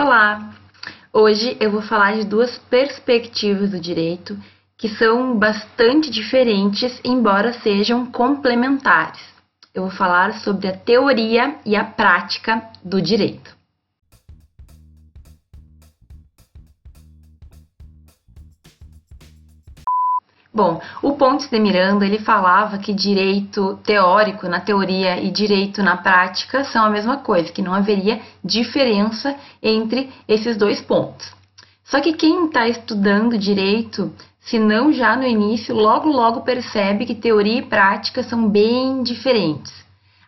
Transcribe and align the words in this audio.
Olá! 0.00 0.54
Hoje 1.12 1.56
eu 1.58 1.72
vou 1.72 1.82
falar 1.82 2.14
de 2.14 2.24
duas 2.24 2.56
perspectivas 2.70 3.72
do 3.72 3.80
direito 3.80 4.38
que 4.76 4.88
são 4.90 5.36
bastante 5.36 6.08
diferentes, 6.08 7.00
embora 7.02 7.52
sejam 7.52 8.06
complementares. 8.06 9.18
Eu 9.74 9.82
vou 9.82 9.90
falar 9.90 10.34
sobre 10.34 10.68
a 10.68 10.76
teoria 10.76 11.56
e 11.66 11.74
a 11.74 11.82
prática 11.82 12.62
do 12.84 13.02
direito. 13.02 13.57
Bom, 20.58 20.80
o 21.00 21.12
Pontes 21.12 21.48
de 21.48 21.56
Miranda 21.60 22.04
ele 22.04 22.18
falava 22.18 22.78
que 22.78 22.92
direito 22.92 23.78
teórico 23.84 24.48
na 24.48 24.58
teoria 24.58 25.22
e 25.22 25.30
direito 25.30 25.84
na 25.84 25.96
prática 25.96 26.64
são 26.64 26.84
a 26.84 26.90
mesma 26.90 27.18
coisa, 27.18 27.52
que 27.52 27.62
não 27.62 27.72
haveria 27.72 28.20
diferença 28.44 29.36
entre 29.62 30.10
esses 30.26 30.56
dois 30.56 30.80
pontos. 30.80 31.32
Só 31.84 32.00
que 32.00 32.12
quem 32.12 32.46
está 32.46 32.66
estudando 32.66 33.38
direito, 33.38 34.12
se 34.40 34.58
não 34.58 34.92
já 34.92 35.14
no 35.14 35.22
início, 35.22 35.76
logo 35.76 36.08
logo 36.08 36.40
percebe 36.40 37.06
que 37.06 37.14
teoria 37.14 37.60
e 37.60 37.62
prática 37.62 38.24
são 38.24 38.48
bem 38.48 39.04
diferentes. 39.04 39.72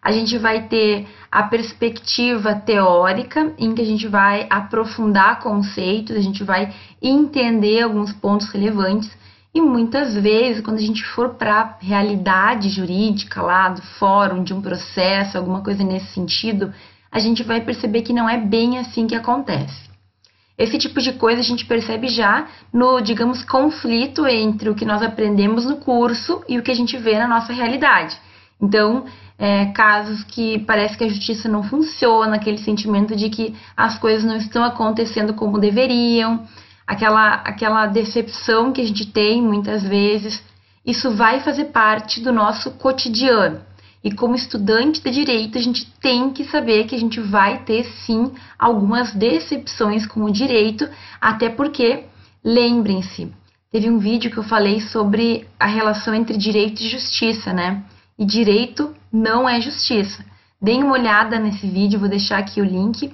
A 0.00 0.12
gente 0.12 0.38
vai 0.38 0.68
ter 0.68 1.08
a 1.28 1.42
perspectiva 1.42 2.54
teórica, 2.54 3.52
em 3.58 3.74
que 3.74 3.82
a 3.82 3.84
gente 3.84 4.06
vai 4.06 4.46
aprofundar 4.48 5.40
conceitos, 5.40 6.14
a 6.14 6.20
gente 6.20 6.44
vai 6.44 6.72
entender 7.02 7.82
alguns 7.82 8.12
pontos 8.12 8.48
relevantes 8.50 9.18
e 9.52 9.60
muitas 9.60 10.14
vezes, 10.14 10.62
quando 10.62 10.78
a 10.78 10.82
gente 10.82 11.04
for 11.04 11.30
para 11.30 11.60
a 11.60 11.76
realidade 11.80 12.68
jurídica 12.68 13.42
lá 13.42 13.68
do 13.68 13.82
fórum, 13.82 14.44
de 14.44 14.54
um 14.54 14.62
processo, 14.62 15.36
alguma 15.36 15.60
coisa 15.60 15.82
nesse 15.82 16.06
sentido, 16.12 16.72
a 17.10 17.18
gente 17.18 17.42
vai 17.42 17.60
perceber 17.60 18.02
que 18.02 18.12
não 18.12 18.28
é 18.28 18.38
bem 18.38 18.78
assim 18.78 19.08
que 19.08 19.14
acontece. 19.14 19.90
Esse 20.56 20.78
tipo 20.78 21.00
de 21.00 21.14
coisa 21.14 21.40
a 21.40 21.44
gente 21.44 21.64
percebe 21.64 22.06
já 22.06 22.46
no, 22.72 23.00
digamos, 23.00 23.42
conflito 23.42 24.26
entre 24.26 24.68
o 24.68 24.74
que 24.74 24.84
nós 24.84 25.02
aprendemos 25.02 25.64
no 25.64 25.78
curso 25.78 26.44
e 26.48 26.58
o 26.58 26.62
que 26.62 26.70
a 26.70 26.74
gente 26.74 26.96
vê 26.96 27.18
na 27.18 27.26
nossa 27.26 27.52
realidade. 27.52 28.16
Então, 28.60 29.06
é, 29.38 29.66
casos 29.72 30.22
que 30.22 30.58
parece 30.60 30.96
que 30.96 31.04
a 31.04 31.08
justiça 31.08 31.48
não 31.48 31.62
funciona, 31.62 32.36
aquele 32.36 32.58
sentimento 32.58 33.16
de 33.16 33.30
que 33.30 33.56
as 33.74 33.98
coisas 33.98 34.22
não 34.22 34.36
estão 34.36 34.62
acontecendo 34.62 35.32
como 35.32 35.58
deveriam, 35.58 36.46
aquela, 36.90 37.34
aquela 37.34 37.86
decepção 37.86 38.72
que 38.72 38.80
a 38.80 38.84
gente 38.84 39.06
tem 39.06 39.40
muitas 39.40 39.84
vezes, 39.84 40.42
isso 40.84 41.12
vai 41.12 41.38
fazer 41.38 41.66
parte 41.66 42.20
do 42.20 42.32
nosso 42.32 42.72
cotidiano. 42.72 43.60
E 44.02 44.10
como 44.10 44.34
estudante 44.34 45.00
de 45.00 45.10
direito, 45.12 45.56
a 45.56 45.62
gente 45.62 45.86
tem 46.00 46.30
que 46.30 46.42
saber 46.46 46.88
que 46.88 46.96
a 46.96 46.98
gente 46.98 47.20
vai 47.20 47.62
ter 47.62 47.84
sim 47.84 48.32
algumas 48.58 49.12
decepções 49.12 50.04
com 50.04 50.24
o 50.24 50.32
direito, 50.32 50.88
até 51.20 51.48
porque, 51.48 52.06
lembrem-se, 52.42 53.32
teve 53.70 53.88
um 53.88 53.98
vídeo 53.98 54.28
que 54.28 54.38
eu 54.38 54.42
falei 54.42 54.80
sobre 54.80 55.46
a 55.60 55.66
relação 55.66 56.12
entre 56.12 56.36
direito 56.36 56.80
e 56.80 56.88
justiça, 56.88 57.52
né? 57.52 57.84
E 58.18 58.24
direito 58.24 58.92
não 59.12 59.48
é 59.48 59.60
justiça. 59.60 60.24
Deem 60.60 60.82
uma 60.82 60.94
olhada 60.94 61.38
nesse 61.38 61.68
vídeo, 61.68 62.00
vou 62.00 62.08
deixar 62.08 62.38
aqui 62.38 62.60
o 62.60 62.64
link, 62.64 63.12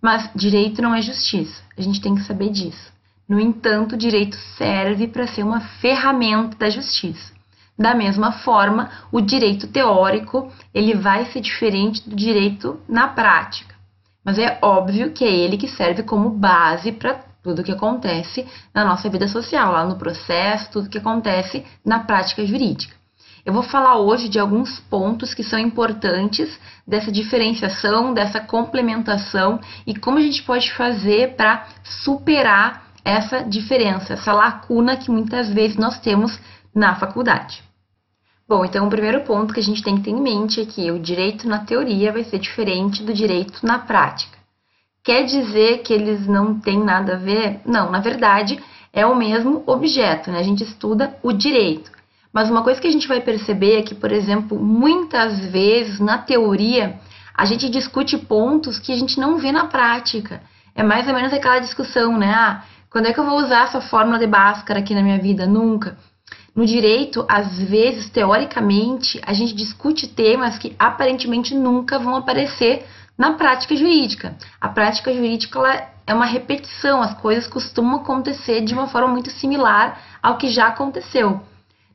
mas 0.00 0.30
direito 0.34 0.80
não 0.80 0.94
é 0.94 1.02
justiça. 1.02 1.62
A 1.76 1.82
gente 1.82 2.00
tem 2.00 2.14
que 2.14 2.22
saber 2.22 2.48
disso. 2.48 2.96
No 3.28 3.38
entanto, 3.38 3.94
o 3.94 3.98
direito 3.98 4.36
serve 4.56 5.06
para 5.06 5.26
ser 5.26 5.42
uma 5.42 5.60
ferramenta 5.60 6.56
da 6.56 6.70
justiça. 6.70 7.32
Da 7.78 7.94
mesma 7.94 8.32
forma, 8.32 8.90
o 9.12 9.20
direito 9.20 9.68
teórico, 9.68 10.50
ele 10.72 10.94
vai 10.94 11.26
ser 11.26 11.40
diferente 11.40 12.08
do 12.08 12.16
direito 12.16 12.80
na 12.88 13.06
prática. 13.08 13.74
Mas 14.24 14.38
é 14.38 14.58
óbvio 14.62 15.12
que 15.12 15.24
é 15.24 15.30
ele 15.30 15.58
que 15.58 15.68
serve 15.68 16.02
como 16.02 16.30
base 16.30 16.90
para 16.90 17.20
tudo 17.42 17.62
que 17.62 17.70
acontece 17.70 18.46
na 18.74 18.84
nossa 18.84 19.08
vida 19.08 19.28
social, 19.28 19.72
lá 19.72 19.84
no 19.84 19.96
processo, 19.96 20.70
tudo 20.70 20.88
que 20.88 20.98
acontece 20.98 21.64
na 21.84 22.00
prática 22.00 22.44
jurídica. 22.44 22.96
Eu 23.44 23.52
vou 23.52 23.62
falar 23.62 23.96
hoje 23.96 24.28
de 24.28 24.38
alguns 24.38 24.80
pontos 24.80 25.32
que 25.32 25.42
são 25.42 25.58
importantes 25.58 26.58
dessa 26.86 27.12
diferenciação, 27.12 28.12
dessa 28.12 28.40
complementação 28.40 29.60
e 29.86 29.94
como 29.94 30.18
a 30.18 30.20
gente 30.20 30.42
pode 30.42 30.72
fazer 30.72 31.36
para 31.36 31.66
superar 31.82 32.87
essa 33.04 33.42
diferença, 33.42 34.14
essa 34.14 34.32
lacuna 34.32 34.96
que 34.96 35.10
muitas 35.10 35.52
vezes 35.52 35.76
nós 35.76 35.98
temos 35.98 36.38
na 36.74 36.94
faculdade. 36.94 37.62
Bom, 38.48 38.64
então 38.64 38.86
o 38.86 38.90
primeiro 38.90 39.20
ponto 39.24 39.52
que 39.52 39.60
a 39.60 39.62
gente 39.62 39.82
tem 39.82 39.96
que 39.96 40.04
ter 40.04 40.10
em 40.10 40.20
mente 40.20 40.60
é 40.60 40.64
que 40.64 40.90
o 40.90 40.98
direito 40.98 41.46
na 41.46 41.58
teoria 41.58 42.12
vai 42.12 42.24
ser 42.24 42.38
diferente 42.38 43.02
do 43.02 43.12
direito 43.12 43.64
na 43.64 43.78
prática. 43.78 44.38
Quer 45.04 45.24
dizer 45.24 45.82
que 45.82 45.92
eles 45.92 46.26
não 46.26 46.58
têm 46.58 46.82
nada 46.82 47.14
a 47.14 47.18
ver? 47.18 47.60
Não, 47.64 47.90
na 47.90 48.00
verdade 48.00 48.58
é 48.92 49.04
o 49.06 49.14
mesmo 49.14 49.62
objeto, 49.66 50.30
né? 50.30 50.38
A 50.38 50.42
gente 50.42 50.64
estuda 50.64 51.16
o 51.22 51.32
direito. 51.32 51.90
Mas 52.32 52.50
uma 52.50 52.62
coisa 52.62 52.80
que 52.80 52.86
a 52.86 52.90
gente 52.90 53.08
vai 53.08 53.20
perceber 53.20 53.78
é 53.78 53.82
que, 53.82 53.94
por 53.94 54.12
exemplo, 54.12 54.58
muitas 54.58 55.38
vezes 55.46 56.00
na 56.00 56.18
teoria 56.18 56.98
a 57.34 57.44
gente 57.44 57.68
discute 57.68 58.18
pontos 58.18 58.78
que 58.78 58.92
a 58.92 58.96
gente 58.96 59.20
não 59.20 59.38
vê 59.38 59.52
na 59.52 59.66
prática. 59.66 60.42
É 60.74 60.82
mais 60.82 61.06
ou 61.06 61.14
menos 61.14 61.32
aquela 61.32 61.58
discussão, 61.58 62.18
né? 62.18 62.32
Ah, 62.34 62.64
quando 62.90 63.06
é 63.06 63.12
que 63.12 63.20
eu 63.20 63.24
vou 63.24 63.38
usar 63.38 63.64
essa 63.64 63.80
fórmula 63.80 64.18
de 64.18 64.26
Bhaskara 64.26 64.80
aqui 64.80 64.94
na 64.94 65.02
minha 65.02 65.18
vida? 65.18 65.46
Nunca. 65.46 65.96
No 66.54 66.66
direito, 66.66 67.24
às 67.28 67.58
vezes, 67.58 68.10
teoricamente, 68.10 69.20
a 69.24 69.32
gente 69.32 69.54
discute 69.54 70.08
temas 70.08 70.58
que 70.58 70.74
aparentemente 70.78 71.54
nunca 71.54 71.98
vão 71.98 72.16
aparecer 72.16 72.86
na 73.16 73.32
prática 73.34 73.76
jurídica. 73.76 74.36
A 74.60 74.68
prática 74.68 75.12
jurídica 75.12 75.58
ela 75.58 75.88
é 76.06 76.14
uma 76.14 76.24
repetição, 76.24 77.02
as 77.02 77.14
coisas 77.20 77.46
costumam 77.46 77.96
acontecer 77.96 78.62
de 78.62 78.72
uma 78.72 78.88
forma 78.88 79.08
muito 79.08 79.30
similar 79.30 80.00
ao 80.22 80.38
que 80.38 80.48
já 80.48 80.68
aconteceu. 80.68 81.40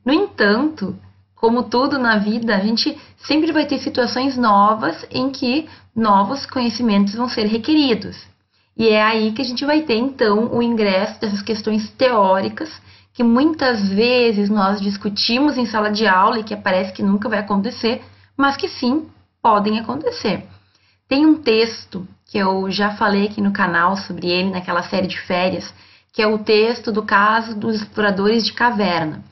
No 0.04 0.12
entanto, 0.12 0.96
como 1.34 1.64
tudo 1.64 1.98
na 1.98 2.18
vida, 2.18 2.54
a 2.54 2.60
gente 2.60 2.96
sempre 3.16 3.52
vai 3.52 3.66
ter 3.66 3.78
situações 3.78 4.36
novas 4.36 5.04
em 5.10 5.30
que 5.30 5.68
novos 5.94 6.46
conhecimentos 6.46 7.14
vão 7.14 7.28
ser 7.28 7.46
requeridos. 7.46 8.16
E 8.76 8.88
é 8.88 9.02
aí 9.02 9.32
que 9.32 9.42
a 9.42 9.44
gente 9.44 9.64
vai 9.64 9.82
ter 9.82 9.96
então 9.96 10.52
o 10.52 10.62
ingresso 10.62 11.20
dessas 11.20 11.42
questões 11.42 11.90
teóricas 11.90 12.70
que 13.12 13.22
muitas 13.22 13.88
vezes 13.88 14.50
nós 14.50 14.80
discutimos 14.80 15.56
em 15.56 15.66
sala 15.66 15.90
de 15.90 16.04
aula 16.06 16.40
e 16.40 16.44
que 16.44 16.56
parece 16.56 16.92
que 16.92 17.02
nunca 17.02 17.28
vai 17.28 17.38
acontecer, 17.38 18.02
mas 18.36 18.56
que 18.56 18.68
sim 18.68 19.06
podem 19.40 19.78
acontecer. 19.78 20.44
Tem 21.08 21.24
um 21.24 21.36
texto 21.36 22.06
que 22.26 22.38
eu 22.38 22.68
já 22.70 22.90
falei 22.96 23.26
aqui 23.26 23.40
no 23.40 23.52
canal 23.52 23.96
sobre 23.96 24.26
ele 24.26 24.50
naquela 24.50 24.82
série 24.82 25.06
de 25.06 25.20
férias, 25.20 25.72
que 26.12 26.20
é 26.20 26.26
o 26.26 26.38
texto 26.38 26.90
do 26.90 27.04
caso 27.04 27.56
dos 27.56 27.76
exploradores 27.76 28.44
de 28.44 28.52
caverna. 28.52 29.22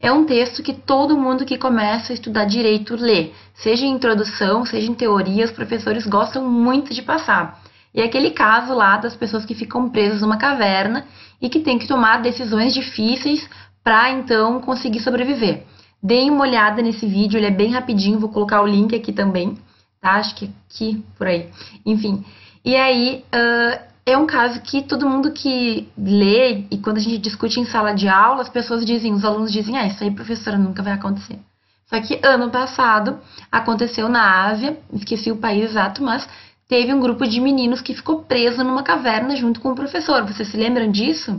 É 0.00 0.10
um 0.10 0.24
texto 0.24 0.60
que 0.60 0.72
todo 0.72 1.16
mundo 1.16 1.44
que 1.44 1.56
começa 1.56 2.12
a 2.12 2.14
estudar 2.14 2.44
direito 2.44 2.96
lê, 2.96 3.30
seja 3.54 3.84
em 3.84 3.92
introdução, 3.92 4.66
seja 4.66 4.90
em 4.90 4.94
teoria, 4.94 5.44
os 5.44 5.52
professores 5.52 6.04
gostam 6.08 6.48
muito 6.48 6.92
de 6.92 7.02
passar. 7.02 7.61
E 7.94 8.00
é 8.00 8.04
aquele 8.04 8.30
caso 8.30 8.74
lá 8.74 8.96
das 8.96 9.14
pessoas 9.14 9.44
que 9.44 9.54
ficam 9.54 9.90
presas 9.90 10.22
numa 10.22 10.36
caverna 10.36 11.06
e 11.40 11.48
que 11.48 11.60
tem 11.60 11.78
que 11.78 11.86
tomar 11.86 12.22
decisões 12.22 12.72
difíceis 12.72 13.48
para 13.84 14.10
então 14.10 14.60
conseguir 14.60 15.00
sobreviver. 15.00 15.64
Deem 16.02 16.30
uma 16.30 16.42
olhada 16.42 16.82
nesse 16.82 17.06
vídeo, 17.06 17.38
ele 17.38 17.46
é 17.46 17.50
bem 17.50 17.72
rapidinho, 17.72 18.18
vou 18.18 18.28
colocar 18.28 18.62
o 18.62 18.66
link 18.66 18.94
aqui 18.94 19.12
também, 19.12 19.56
tá? 20.00 20.12
Acho 20.12 20.34
que 20.34 20.50
aqui, 20.68 21.04
por 21.16 21.26
aí. 21.26 21.48
Enfim. 21.84 22.24
E 22.64 22.74
aí, 22.74 23.24
uh, 23.34 23.92
é 24.04 24.16
um 24.16 24.26
caso 24.26 24.60
que 24.62 24.82
todo 24.82 25.08
mundo 25.08 25.30
que 25.30 25.88
lê 25.96 26.64
e 26.70 26.78
quando 26.78 26.96
a 26.96 27.00
gente 27.00 27.18
discute 27.18 27.60
em 27.60 27.64
sala 27.64 27.92
de 27.92 28.08
aula, 28.08 28.42
as 28.42 28.48
pessoas 28.48 28.84
dizem, 28.84 29.12
os 29.12 29.24
alunos 29.24 29.52
dizem, 29.52 29.76
ah, 29.76 29.86
isso 29.86 30.02
aí, 30.02 30.10
professora, 30.10 30.58
nunca 30.58 30.82
vai 30.82 30.92
acontecer. 30.92 31.38
Só 31.86 32.00
que 32.00 32.18
ano 32.24 32.50
passado 32.50 33.18
aconteceu 33.50 34.08
na 34.08 34.46
Ásia, 34.46 34.78
esqueci 34.92 35.30
o 35.30 35.36
país 35.36 35.70
exato, 35.70 36.02
mas 36.02 36.26
teve 36.72 36.90
um 36.90 37.00
grupo 37.00 37.28
de 37.28 37.38
meninos 37.38 37.82
que 37.82 37.92
ficou 37.92 38.22
preso 38.22 38.64
numa 38.64 38.82
caverna 38.82 39.36
junto 39.36 39.60
com 39.60 39.72
o 39.72 39.74
professor. 39.74 40.24
Vocês 40.24 40.48
se 40.48 40.56
lembram 40.56 40.90
disso? 40.90 41.38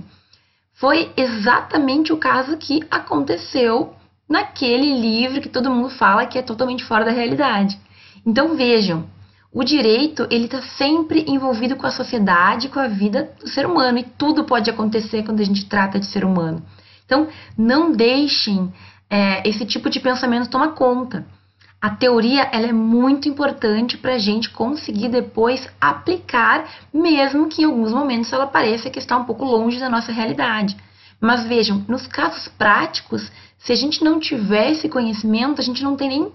Foi 0.75 1.12
exatamente 1.18 2.13
o 2.13 2.18
caso 2.18 2.56
que 2.56 2.83
aconteceu 2.91 3.95
naquele 4.30 4.94
livro 4.94 5.41
que 5.41 5.50
todo 5.50 5.71
mundo 5.71 5.89
fala 5.89 6.27
que 6.27 6.38
é 6.38 6.44
totalmente 6.44 6.83
fora 6.83 7.03
da 7.03 7.09
realidade. 7.09 7.80
Então 8.24 8.56
vejam, 8.56 9.07
o 9.51 9.63
direito 9.63 10.27
ele 10.30 10.45
está 10.45 10.62
sempre 10.62 11.25
envolvido 11.27 11.75
com 11.77 11.88
a 11.88 11.91
sociedade, 11.91 12.69
com 12.69 12.80
a 12.80 12.88
vida 12.88 13.33
do 13.41 13.50
ser 13.50 13.65
humano 13.65 13.97
e 13.97 14.03
tudo 14.03 14.44
pode 14.44 14.69
acontecer 14.69 15.24
quando 15.24 15.39
a 15.39 15.45
gente 15.45 15.65
trata 15.65 16.00
de 16.00 16.06
ser 16.06 16.24
humano. 16.24 16.62
Então 17.07 17.27
não 17.57 17.91
deixem 17.91 18.71
é, 19.09 19.50
esse 19.50 19.65
tipo 19.65 19.89
de 19.89 20.00
pensamento 20.00 20.51
tomar 20.51 20.75
conta. 20.75 21.25
A 21.83 21.89
teoria 21.89 22.47
ela 22.53 22.68
é 22.68 22.71
muito 22.71 23.27
importante 23.27 23.97
para 23.97 24.13
a 24.13 24.18
gente 24.18 24.50
conseguir 24.50 25.09
depois 25.09 25.68
aplicar, 25.81 26.63
mesmo 26.94 27.50
que 27.50 27.62
em 27.62 27.65
alguns 27.65 27.91
momentos 27.91 28.31
ela 28.31 28.47
pareça 28.47 28.89
que 28.89 29.00
está 29.00 29.18
um 29.18 29.25
pouco 29.25 29.44
longe 29.44 29.81
da 29.81 29.89
nossa 29.89 30.09
realidade. 30.09 30.77
Mas 31.19 31.45
vejam, 31.45 31.83
nos 31.85 32.07
casos 32.07 32.47
práticos, 32.47 33.30
se 33.57 33.74
a 33.74 33.75
gente 33.75 34.01
não 34.01 34.18
tiver 34.18 34.71
esse 34.71 34.88
conhecimento, 34.88 35.59
a 35.59 35.63
gente 35.63 35.83
não 35.83 35.97
tem 35.97 36.07
nem 36.07 36.31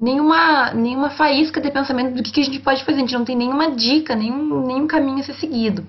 nenhuma, 0.00 0.72
nenhuma 0.72 1.10
faísca 1.10 1.60
de 1.60 1.72
pensamento 1.72 2.14
do 2.14 2.22
que, 2.22 2.30
que 2.30 2.40
a 2.40 2.44
gente 2.44 2.60
pode 2.60 2.84
fazer. 2.84 2.98
A 2.98 3.00
gente 3.00 3.14
não 3.14 3.24
tem 3.24 3.34
nenhuma 3.34 3.72
dica, 3.72 4.14
nenhum, 4.14 4.64
nenhum 4.64 4.86
caminho 4.86 5.18
a 5.18 5.24
ser 5.24 5.34
seguido. 5.34 5.84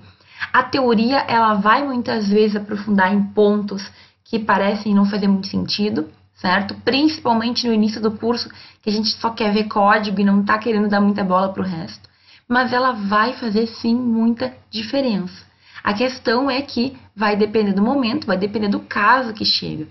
A 0.52 0.64
teoria, 0.64 1.18
ela 1.28 1.54
vai 1.54 1.86
muitas 1.86 2.28
vezes 2.28 2.56
aprofundar 2.56 3.14
em 3.14 3.22
pontos 3.22 3.88
que 4.24 4.40
parecem 4.40 4.92
não 4.92 5.06
fazer 5.06 5.28
muito 5.28 5.46
sentido, 5.46 6.08
certo? 6.34 6.74
Principalmente 6.84 7.66
no 7.66 7.72
início 7.72 8.00
do 8.00 8.10
curso, 8.10 8.50
que 8.82 8.90
a 8.90 8.92
gente 8.92 9.08
só 9.10 9.30
quer 9.30 9.52
ver 9.52 9.64
código 9.64 10.20
e 10.20 10.24
não 10.24 10.40
está 10.40 10.58
querendo 10.58 10.88
dar 10.88 11.00
muita 11.00 11.24
bola 11.24 11.52
para 11.52 11.62
o 11.62 11.66
resto. 11.66 12.08
Mas 12.48 12.72
ela 12.72 12.92
vai 12.92 13.32
fazer 13.34 13.66
sim 13.66 13.94
muita 13.94 14.54
diferença. 14.70 15.44
A 15.82 15.94
questão 15.94 16.50
é 16.50 16.60
que 16.62 16.96
vai 17.14 17.36
depender 17.36 17.72
do 17.72 17.82
momento, 17.82 18.26
vai 18.26 18.36
depender 18.36 18.68
do 18.68 18.80
caso 18.80 19.32
que 19.32 19.44
chega. 19.44 19.86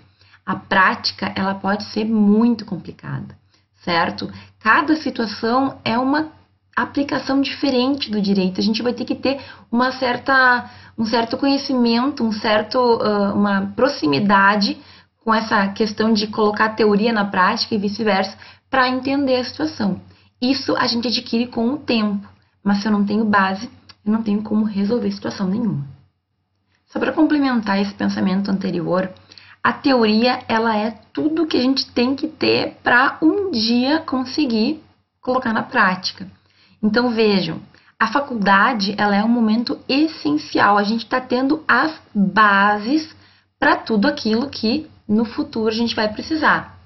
A 0.45 0.56
prática, 0.56 1.31
ela 1.36 1.56
pode 1.56 1.86
ser 1.86 2.06
muito 2.06 2.66
complicada, 2.66 3.36
certo? 3.84 4.30
Cada 4.60 4.96
situação 4.96 5.80
é 5.86 5.98
uma 5.98 6.31
aplicação 6.75 7.39
diferente 7.42 8.12
do 8.12 8.19
direito. 8.19 8.60
A 8.60 8.63
gente 8.63 8.81
vai 8.81 8.94
ter 8.94 9.06
que 9.06 9.16
ter 9.16 9.39
uma 9.72 9.92
certa, 9.92 10.69
um 10.98 11.06
certo 11.06 11.38
conhecimento, 11.38 12.24
um 12.24 12.31
certo, 12.31 12.80
uma 13.34 13.72
proximidade 13.75 14.78
com 15.24 15.34
essa 15.34 15.68
questão 15.70 16.14
de 16.14 16.28
colocar 16.28 16.70
teoria 16.70 17.14
na 17.14 17.25
prática 17.25 17.74
e 17.74 17.78
vice-versa 17.78 18.38
para 18.70 18.90
entender 18.90 19.38
a 19.38 19.44
situação. 19.44 20.02
Isso 20.42 20.75
a 20.75 20.86
gente 20.88 21.08
adquire 21.08 21.48
com 21.48 21.70
o 21.70 21.78
tempo, 21.78 22.28
mas 22.64 22.81
se 22.81 22.88
eu 22.88 22.92
não 22.92 23.06
tenho 23.06 23.24
base, 23.24 23.70
eu 24.06 24.12
não 24.12 24.22
tenho 24.22 24.42
como 24.42 24.66
resolver 24.66 25.12
situação 25.12 25.48
nenhuma. 25.48 25.88
Só 26.88 27.00
para 27.00 27.14
complementar 27.14 27.80
esse 27.80 27.94
pensamento 27.94 28.52
anterior, 28.52 29.10
a 29.64 29.72
teoria 29.72 30.42
ela 30.48 30.75
é 30.75 30.92
tudo 31.14 31.48
que 31.48 31.56
a 31.56 31.62
gente 31.62 31.90
tem 31.92 32.16
que 32.16 32.28
ter 32.28 32.78
para 32.84 33.18
um 33.22 33.50
dia 33.52 34.00
conseguir 34.00 34.84
colocar 35.22 35.54
na 35.54 35.64
prática. 35.64 36.28
Então 36.81 37.12
vejam, 37.12 37.62
a 37.98 38.08
faculdade 38.08 38.94
ela 38.98 39.16
é 39.16 39.24
um 39.24 39.30
momento 39.30 39.80
essencial. 39.88 40.78
A 40.78 40.84
gente 40.84 41.06
está 41.06 41.22
tendo 41.22 41.64
as 41.66 41.98
bases 42.14 43.16
para 43.58 43.78
tudo 43.78 44.06
aquilo 44.06 44.50
que 44.50 44.92
no 45.08 45.26
futuro 45.26 45.70
a 45.70 45.78
gente 45.78 45.96
vai 45.96 46.12
precisar. 46.12 46.80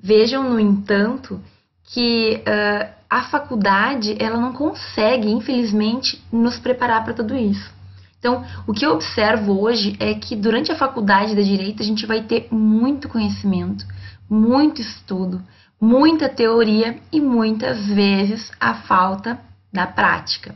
Vejam, 0.00 0.50
no 0.50 0.60
entanto, 0.60 1.40
que 1.84 2.42
uh, 2.42 2.94
a 3.08 3.22
faculdade 3.22 4.16
ela 4.18 4.38
não 4.38 4.52
consegue, 4.52 5.30
infelizmente, 5.30 6.22
nos 6.32 6.58
preparar 6.58 7.04
para 7.04 7.14
tudo 7.14 7.36
isso. 7.36 7.72
Então, 8.18 8.44
o 8.66 8.72
que 8.72 8.86
eu 8.86 8.92
observo 8.92 9.60
hoje 9.60 9.96
é 10.00 10.14
que 10.14 10.34
durante 10.34 10.72
a 10.72 10.76
faculdade 10.76 11.34
de 11.34 11.44
direito 11.44 11.82
a 11.82 11.86
gente 11.86 12.06
vai 12.06 12.22
ter 12.22 12.48
muito 12.50 13.08
conhecimento, 13.08 13.86
muito 14.28 14.80
estudo, 14.80 15.42
muita 15.80 16.28
teoria 16.28 16.98
e 17.12 17.20
muitas 17.20 17.86
vezes 17.86 18.50
a 18.58 18.74
falta 18.74 19.38
da 19.70 19.86
prática. 19.86 20.54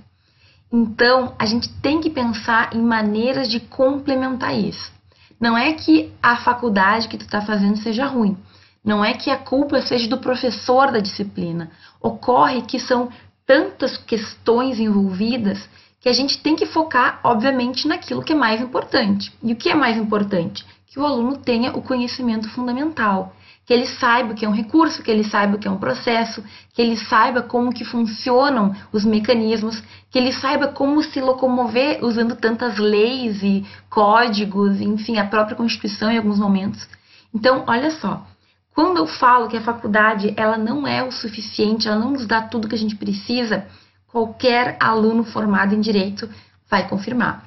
Então, 0.73 1.35
a 1.39 1.45
gente 1.45 1.69
tem 1.81 2.01
que 2.01 2.11
pensar 2.11 2.75
em 2.75 2.81
maneiras 2.81 3.49
de 3.49 3.61
complementar 3.61 4.59
isso. 4.59 4.91
Não 5.41 5.57
é 5.57 5.73
que 5.73 6.13
a 6.23 6.37
faculdade 6.37 7.09
que 7.09 7.17
tu 7.17 7.25
está 7.25 7.41
fazendo 7.41 7.77
seja 7.79 8.07
ruim. 8.07 8.37
Não 8.85 9.05
é 9.05 9.15
que 9.15 9.31
a 9.31 9.37
culpa 9.37 9.81
seja 9.81 10.09
do 10.09 10.19
professor 10.19 10.91
da 10.91 10.99
disciplina. 10.99 11.71
Ocorre 12.01 12.63
que 12.63 12.79
são 12.79 13.09
tantas 13.47 13.97
questões 13.97 14.79
envolvidas 14.79 15.69
que 16.01 16.09
a 16.09 16.13
gente 16.13 16.41
tem 16.43 16.55
que 16.55 16.67
focar, 16.67 17.21
obviamente, 17.25 17.89
naquilo 17.89 18.23
que 18.23 18.33
é 18.33 18.37
mais 18.37 18.61
importante. 18.61 19.33
E 19.43 19.53
o 19.53 19.57
que 19.57 19.69
é 19.69 19.75
mais 19.75 19.97
importante? 19.97 20.65
Que 20.87 20.99
o 20.99 21.05
aluno 21.05 21.37
tenha 21.37 21.73
o 21.77 21.83
conhecimento 21.83 22.49
fundamental 22.51 23.35
que 23.69 23.75
ele 23.75 23.87
saiba 23.87 24.33
o 24.33 24.35
que 24.35 24.47
é 24.47 24.49
um 24.49 24.55
recurso, 24.55 25.03
que 25.03 25.11
ele 25.11 25.23
saiba 25.23 25.57
o 25.57 25.59
que 25.59 25.69
é 25.69 25.71
um 25.71 25.77
processo, 25.77 26.43
que 26.73 26.81
ele 26.81 26.97
saiba 26.97 27.43
como 27.43 27.71
que 27.71 27.85
funcionam 27.85 28.75
os 28.91 29.05
mecanismos, 29.05 29.83
que 30.11 30.19
ele 30.19 30.33
saiba 30.33 30.69
como 30.69 31.03
se 31.03 31.21
locomover 31.21 32.03
usando 32.03 32.35
tantas 32.35 32.79
leis 32.79 33.43
e 33.43 33.67
códigos, 33.91 34.81
enfim, 34.81 35.19
a 35.19 35.27
própria 35.27 35.55
Constituição 35.55 36.11
em 36.11 36.17
alguns 36.17 36.39
momentos. 36.39 36.89
Então, 37.35 37.65
olha 37.67 37.91
só, 37.91 38.27
quando 38.75 38.97
eu 38.97 39.07
falo 39.07 39.49
que 39.49 39.57
a 39.59 39.61
faculdade 39.61 40.33
ela 40.35 40.57
não 40.57 40.87
é 40.87 41.03
o 41.03 41.13
suficiente, 41.13 41.89
ela 41.89 41.99
não 41.99 42.13
nos 42.13 42.27
dá 42.27 42.41
tudo 42.41 42.69
que 42.69 42.75
a 42.75 42.79
gente 42.79 42.97
precisa, 42.97 43.67
qualquer 44.11 44.79
aluno 44.81 45.25
formado 45.25 45.75
em 45.75 45.81
direito 45.83 46.27
vai 46.71 46.89
confirmar. 46.89 47.45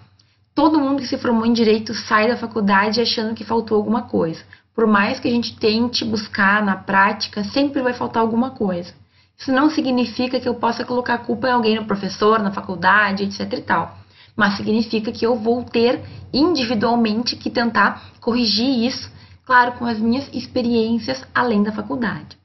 Todo 0.54 0.80
mundo 0.80 1.02
que 1.02 1.08
se 1.08 1.18
formou 1.18 1.48
em 1.48 1.54
direito 1.54 1.96
sai 1.96 2.28
da 2.28 2.38
faculdade 2.38 3.02
achando 3.02 3.34
que 3.34 3.44
faltou 3.44 3.76
alguma 3.76 4.04
coisa 4.04 4.44
por 4.74 4.88
mais 4.88 5.20
que 5.20 5.28
a 5.28 5.32
gente 5.32 5.58
tente 5.58 6.06
buscar 6.06 6.64
na 6.64 6.76
prática, 6.76 7.44
sempre 7.44 7.82
vai 7.82 7.94
faltar 7.94 8.22
alguma 8.22 8.52
coisa. 8.52 8.94
Isso 9.38 9.52
não 9.52 9.70
significa 9.70 10.40
que 10.40 10.48
eu 10.48 10.56
possa 10.56 10.86
colocar 10.86 11.16
a 11.16 11.18
culpa 11.18 11.48
em 11.48 11.52
alguém, 11.52 11.76
no 11.76 11.86
professor, 11.86 12.40
na 12.40 12.52
faculdade, 12.52 13.24
etc 13.24 13.54
e 13.54 13.62
tal. 13.62 13.98
Mas 14.36 14.56
significa 14.56 15.12
que 15.12 15.26
eu 15.26 15.36
vou 15.36 15.64
ter 15.64 16.02
individualmente 16.32 17.36
que 17.36 17.50
tentar 17.50 18.12
corrigir 18.22 18.86
isso, 18.86 19.12
claro, 19.46 19.74
com 19.74 19.86
as 19.86 20.00
minhas 20.00 20.30
experiências 20.32 21.26
além 21.34 21.64
da 21.64 21.72
faculdade. 21.72 22.38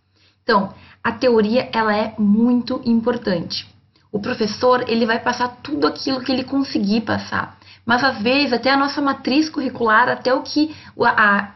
Então, 0.42 0.72
a 1.04 1.12
teoria 1.12 1.68
ela 1.72 1.94
é 1.94 2.14
muito 2.18 2.80
importante. 2.84 3.66
O 4.10 4.18
professor 4.18 4.88
ele 4.88 5.04
vai 5.04 5.18
passar 5.18 5.48
tudo 5.62 5.86
aquilo 5.86 6.20
que 6.20 6.32
ele 6.32 6.44
conseguir 6.44 7.02
passar, 7.02 7.58
mas 7.84 8.02
às 8.02 8.18
vezes 8.20 8.52
até 8.52 8.70
a 8.70 8.76
nossa 8.76 9.00
matriz 9.02 9.50
curricular, 9.50 10.08
até 10.08 10.32
o 10.32 10.42
que 10.42 10.74
a, 10.98 11.52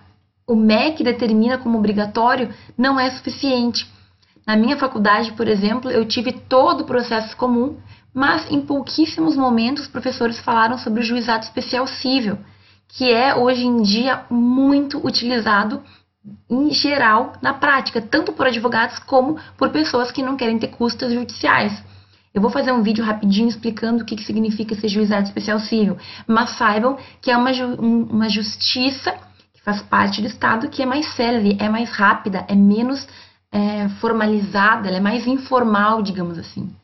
o 0.51 0.57
MEC 0.57 1.05
determina 1.05 1.59
como 1.59 1.79
obrigatório 1.79 2.53
não 2.77 2.99
é 2.99 3.09
suficiente. 3.11 3.89
Na 4.45 4.57
minha 4.57 4.77
faculdade, 4.77 5.31
por 5.33 5.47
exemplo, 5.47 5.89
eu 5.89 6.05
tive 6.05 6.33
todo 6.33 6.81
o 6.81 6.85
processo 6.85 7.37
comum, 7.37 7.77
mas 8.13 8.51
em 8.51 8.61
pouquíssimos 8.61 9.37
momentos 9.37 9.85
os 9.85 9.89
professores 9.89 10.41
falaram 10.41 10.77
sobre 10.77 11.01
o 11.01 11.05
juizado 11.05 11.45
especial 11.45 11.87
civil, 11.87 12.37
que 12.89 13.13
é 13.13 13.33
hoje 13.33 13.65
em 13.65 13.81
dia 13.81 14.25
muito 14.29 14.99
utilizado 15.07 15.81
em 16.51 16.71
geral 16.73 17.35
na 17.41 17.55
prática, 17.55 18.03
tanto 18.03 18.33
por 18.33 18.49
advogados 18.49 18.99
como 18.99 19.39
por 19.57 19.71
pessoas 19.71 20.11
que 20.11 20.21
não 20.21 20.37
querem 20.37 20.59
ter 20.59 20.69
custas 20.69 21.13
judiciais. 21.13 21.81
Eu 22.35 22.43
vou 22.43 22.51
fazer 22.51 22.73
um 22.73 22.83
vídeo 22.83 23.05
rapidinho 23.05 23.49
explicando 23.49 24.03
o 24.03 24.07
que, 24.07 24.21
significa 24.25 24.75
esse 24.75 24.89
juizado 24.89 25.29
especial 25.29 25.61
civil, 25.61 25.97
mas 26.27 26.51
saibam 26.51 26.99
que 27.23 27.31
é 27.31 27.37
uma, 27.37 27.53
uma 27.79 28.29
justiça 28.29 29.30
faz 29.71 29.83
parte 29.83 30.21
do 30.21 30.27
Estado, 30.27 30.69
que 30.69 30.83
é 30.83 30.87
mais 30.87 31.15
célere, 31.15 31.57
é 31.61 31.69
mais 31.69 31.91
rápida, 31.91 32.45
é 32.49 32.55
menos 32.55 33.07
é, 33.53 33.89
formalizada, 34.01 34.89
ela 34.89 34.97
é 34.97 35.01
mais 35.01 35.27
informal, 35.27 36.03
digamos 36.03 36.39
assim. 36.39 36.75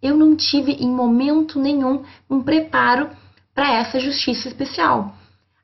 Eu 0.00 0.16
não 0.16 0.36
tive 0.36 0.72
em 0.72 0.88
momento 0.88 1.58
nenhum 1.58 2.04
um 2.30 2.40
preparo 2.40 3.10
para 3.52 3.72
essa 3.72 3.98
justiça 3.98 4.46
especial. 4.46 5.14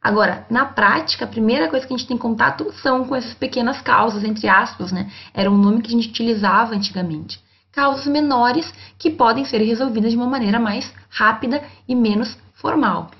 Agora, 0.00 0.44
na 0.50 0.64
prática, 0.64 1.24
a 1.24 1.28
primeira 1.28 1.68
coisa 1.68 1.86
que 1.86 1.94
a 1.94 1.96
gente 1.96 2.08
tem 2.08 2.18
contato 2.18 2.72
são 2.82 3.04
com 3.04 3.14
essas 3.14 3.34
pequenas 3.34 3.80
causas, 3.80 4.24
entre 4.24 4.48
aspas, 4.48 4.90
né? 4.90 5.08
Era 5.32 5.50
um 5.50 5.56
nome 5.56 5.82
que 5.82 5.88
a 5.88 5.96
gente 5.96 6.08
utilizava 6.08 6.74
antigamente. 6.74 7.40
Causas 7.70 8.06
menores 8.06 8.72
que 8.98 9.10
podem 9.10 9.44
ser 9.44 9.58
resolvidas 9.58 10.10
de 10.10 10.16
uma 10.16 10.26
maneira 10.26 10.58
mais 10.58 10.92
rápida 11.08 11.62
e 11.86 11.94
menos 11.94 12.36
formal. 12.54 13.12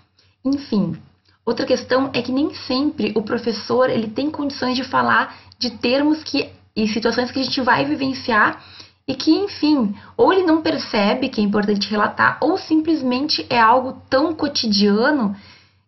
Enfim, 0.45 0.97
Outra 1.44 1.66
questão 1.66 2.11
é 2.12 2.22
que 2.22 2.30
nem 2.30 2.54
sempre 2.54 3.12
o 3.16 3.22
professor 3.22 3.90
ele 3.90 4.08
tem 4.08 4.30
condições 4.30 4.76
de 4.76 4.84
falar 4.84 5.37
de 5.58 5.70
termos 5.70 6.22
que 6.22 6.50
e 6.75 6.88
situações 6.88 7.30
que 7.30 7.40
a 7.40 7.42
gente 7.42 7.61
vai 7.61 7.84
vivenciar 7.84 8.62
e 9.06 9.14
que, 9.14 9.30
enfim, 9.30 9.94
ou 10.16 10.32
ele 10.32 10.44
não 10.44 10.62
percebe 10.62 11.28
que 11.28 11.40
é 11.40 11.44
importante 11.44 11.90
relatar, 11.90 12.38
ou 12.40 12.56
simplesmente 12.56 13.44
é 13.50 13.61
algo 13.61 14.00
tão 14.08 14.32
cotidiano 14.34 15.37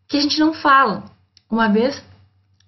que 0.09 0.19
a 0.19 0.21
gente 0.21 0.39
não 0.39 0.53
fala. 0.53 1.05
Uma 1.49 1.69
vez, 1.69 2.03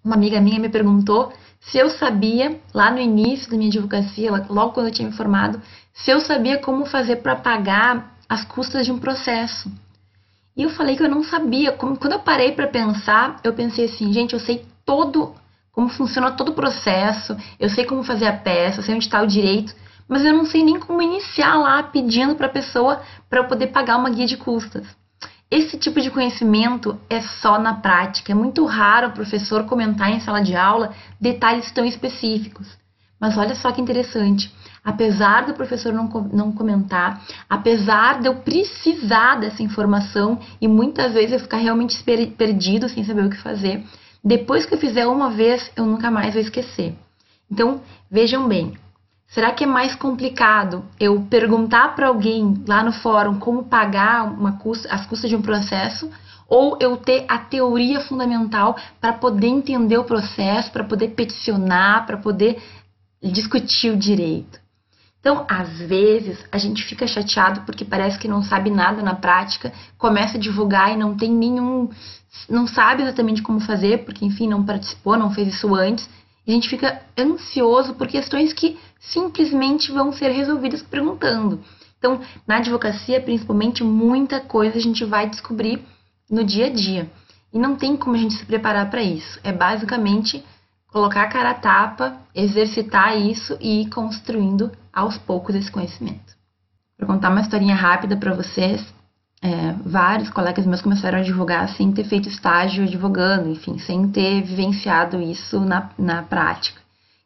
uma 0.05 0.15
amiga 0.15 0.41
minha 0.41 0.61
me 0.61 0.69
perguntou 0.69 1.33
se 1.61 1.79
eu 1.79 1.91
sabia, 1.91 2.61
lá 2.73 2.93
no 2.93 3.01
início 3.01 3.51
da 3.51 3.57
minha 3.57 3.69
advocacia, 3.69 4.31
logo 4.49 4.73
quando 4.73 4.87
eu 4.87 4.93
tinha 4.93 5.09
me 5.09 5.17
formado, 5.17 5.61
se 5.93 6.11
eu 6.11 6.21
sabia 6.21 6.59
como 6.59 6.87
fazer 6.87 7.17
para 7.17 7.35
pagar 7.35 8.17
as 8.29 8.45
custas 8.45 8.87
de 8.87 8.93
um 8.93 8.99
processo. 8.99 9.71
E 10.57 10.63
eu 10.63 10.71
falei 10.71 10.97
que 10.97 11.03
eu 11.03 11.09
não 11.09 11.23
sabia. 11.23 11.73
Quando 11.73 12.13
eu 12.13 12.21
parei 12.21 12.53
para 12.53 12.67
pensar, 12.67 13.41
eu 13.45 13.53
pensei 13.53 13.85
assim, 13.85 14.13
gente, 14.13 14.33
eu 14.33 14.41
sei 14.41 14.65
todo 14.85 15.35
como 15.71 15.91
funciona 15.91 16.31
todo 16.31 16.51
o 16.51 16.55
processo, 16.55 17.37
eu 17.61 17.69
sei 17.69 17.85
como 17.85 18.03
fazer 18.03 18.27
a 18.27 18.33
peça, 18.33 18.81
eu 18.81 18.83
sei 18.83 18.95
onde 18.95 19.05
está 19.05 19.21
o 19.21 19.27
direito, 19.27 19.75
mas 20.09 20.25
eu 20.25 20.33
não 20.33 20.47
sei 20.47 20.65
nem 20.65 20.81
como 20.81 21.03
iniciar 21.03 21.57
lá 21.57 21.83
pedindo 21.83 22.35
para 22.35 22.47
a 22.47 22.51
pessoa 22.51 23.03
para 23.29 23.41
eu 23.41 23.45
poder 23.45 23.67
pagar 23.67 23.99
uma 23.99 24.09
guia 24.09 24.25
de 24.25 24.39
custas. 24.39 24.87
Esse 25.51 25.77
tipo 25.77 26.01
de 26.01 26.11
conhecimento 26.11 26.99
é 27.11 27.21
só 27.21 27.59
na 27.59 27.75
prática. 27.75 28.33
É 28.33 28.35
muito 28.35 28.65
raro 28.65 29.09
o 29.09 29.13
professor 29.13 29.65
comentar 29.65 30.11
em 30.11 30.21
sala 30.21 30.41
de 30.41 30.57
aula 30.57 30.93
detalhes 31.21 31.71
tão 31.71 31.85
específicos. 31.85 32.67
Mas 33.21 33.37
olha 33.37 33.55
só 33.55 33.71
que 33.71 33.81
interessante 33.81 34.51
apesar 34.87 35.47
do 35.47 35.55
professor 35.55 35.93
não, 35.93 36.07
não 36.33 36.53
comentar, 36.53 37.21
apesar 37.51 38.21
de 38.21 38.29
eu 38.29 38.37
precisar 38.37 39.35
dessa 39.35 39.61
informação 39.61 40.39
e 40.61 40.69
muitas 40.69 41.13
vezes 41.13 41.33
eu 41.33 41.41
ficar 41.41 41.57
realmente 41.57 42.01
perdido 42.05 42.89
sem 42.89 43.03
saber 43.03 43.25
o 43.25 43.31
que 43.31 43.37
fazer, 43.37 43.85
depois 44.25 44.65
que 44.65 44.75
eu 44.75 44.79
fizer 44.79 45.05
uma 45.09 45.31
vez, 45.31 45.73
eu 45.75 45.85
nunca 45.85 46.09
mais 46.09 46.35
vou 46.35 46.41
esquecer. 46.41 46.95
Então, 47.51 47.81
vejam 48.09 48.47
bem, 48.47 48.75
Será 49.29 49.51
que 49.51 49.65
é 49.65 49.67
mais 49.67 49.93
complicado 49.97 50.85
eu 51.01 51.27
perguntar 51.29 51.97
para 51.97 52.07
alguém 52.07 52.63
lá 52.65 52.85
no 52.85 52.93
fórum 52.93 53.41
como 53.41 53.65
pagar 53.65 54.23
uma 54.23 54.53
custa, 54.53 54.89
as 54.89 55.05
custas 55.05 55.29
de 55.29 55.35
um 55.35 55.43
processo 55.43 56.09
ou 56.49 56.79
eu 56.81 56.97
ter 56.97 57.25
a 57.27 57.37
teoria 57.37 58.01
fundamental 58.01 58.77
para 59.01 59.13
poder 59.13 59.49
entender 59.49 59.99
o 59.99 60.05
processo, 60.05 60.71
para 60.71 60.85
poder 60.85 61.09
peticionar, 61.09 62.07
para 62.07 62.17
poder 62.17 62.63
discutir 63.21 63.91
o 63.91 63.97
direito? 63.97 64.61
Então, 65.27 65.45
às 65.49 65.81
vezes, 65.81 66.39
a 66.53 66.57
gente 66.57 66.85
fica 66.85 67.05
chateado 67.05 67.63
porque 67.63 67.85
parece 67.85 68.17
que 68.17 68.29
não 68.29 68.45
sabe 68.45 68.71
nada 68.71 69.03
na 69.03 69.13
prática, 69.13 69.73
começa 69.99 70.37
a 70.37 70.41
divulgar 70.41 70.93
e 70.93 70.97
não 70.97 71.17
tem 71.17 71.33
nenhum. 71.33 71.91
não 72.49 72.65
sabe 72.69 73.03
exatamente 73.03 73.43
como 73.43 73.59
fazer, 73.59 74.05
porque, 74.05 74.25
enfim, 74.25 74.47
não 74.47 74.65
participou, 74.65 75.19
não 75.19 75.33
fez 75.33 75.49
isso 75.49 75.75
antes. 75.75 76.09
E 76.47 76.53
a 76.53 76.55
gente 76.55 76.69
fica 76.69 77.03
ansioso 77.19 77.95
por 77.95 78.07
questões 78.07 78.53
que 78.53 78.79
simplesmente 79.01 79.91
vão 79.91 80.13
ser 80.13 80.29
resolvidas 80.29 80.81
perguntando. 80.81 81.61
Então, 81.99 82.21
na 82.47 82.59
advocacia, 82.59 83.21
principalmente, 83.21 83.83
muita 83.83 84.39
coisa 84.39 84.79
a 84.79 84.81
gente 84.81 85.05
vai 85.05 85.29
descobrir 85.29 85.85
no 86.31 86.45
dia 86.45 86.67
a 86.67 86.71
dia. 86.71 87.11
E 87.53 87.59
não 87.59 87.75
tem 87.75 87.97
como 87.97 88.15
a 88.15 88.19
gente 88.19 88.35
se 88.35 88.47
preparar 88.47 88.89
para 88.89 89.03
isso. 89.03 89.41
É 89.43 89.51
basicamente 89.51 90.45
colocar 90.97 91.25
a 91.25 91.29
cara 91.29 91.51
a 91.51 91.55
tapa, 91.55 92.17
exercitar 92.35 93.19
isso 93.19 93.55
e 93.61 93.83
ir 93.83 93.91
construindo 93.91 94.73
aos 94.91 95.19
poucos 95.19 95.55
esse 95.55 95.71
conhecimento. 95.71 96.35
Para 96.97 97.07
contar 97.07 97.29
uma 97.29 97.43
historinha 97.43 97.75
rápida 97.75 98.17
para 98.17 98.33
vocês, 98.33 98.83
é, 99.43 99.75
vários 99.85 100.31
colegas 100.31 100.65
meus 100.65 100.81
começaram 100.81 101.19
a 101.19 101.21
advogar 101.21 101.69
sem 101.69 101.93
ter 101.93 102.05
feito 102.05 102.31
estágio 102.31 102.85
advogando, 102.85 103.51
enfim, 103.51 103.79
sem 103.79 104.09
ter 104.09 104.41
vivenciado 104.41 105.21
isso 105.21 105.61
na, 105.61 105.91
na 105.99 106.23
prática. 106.23 106.81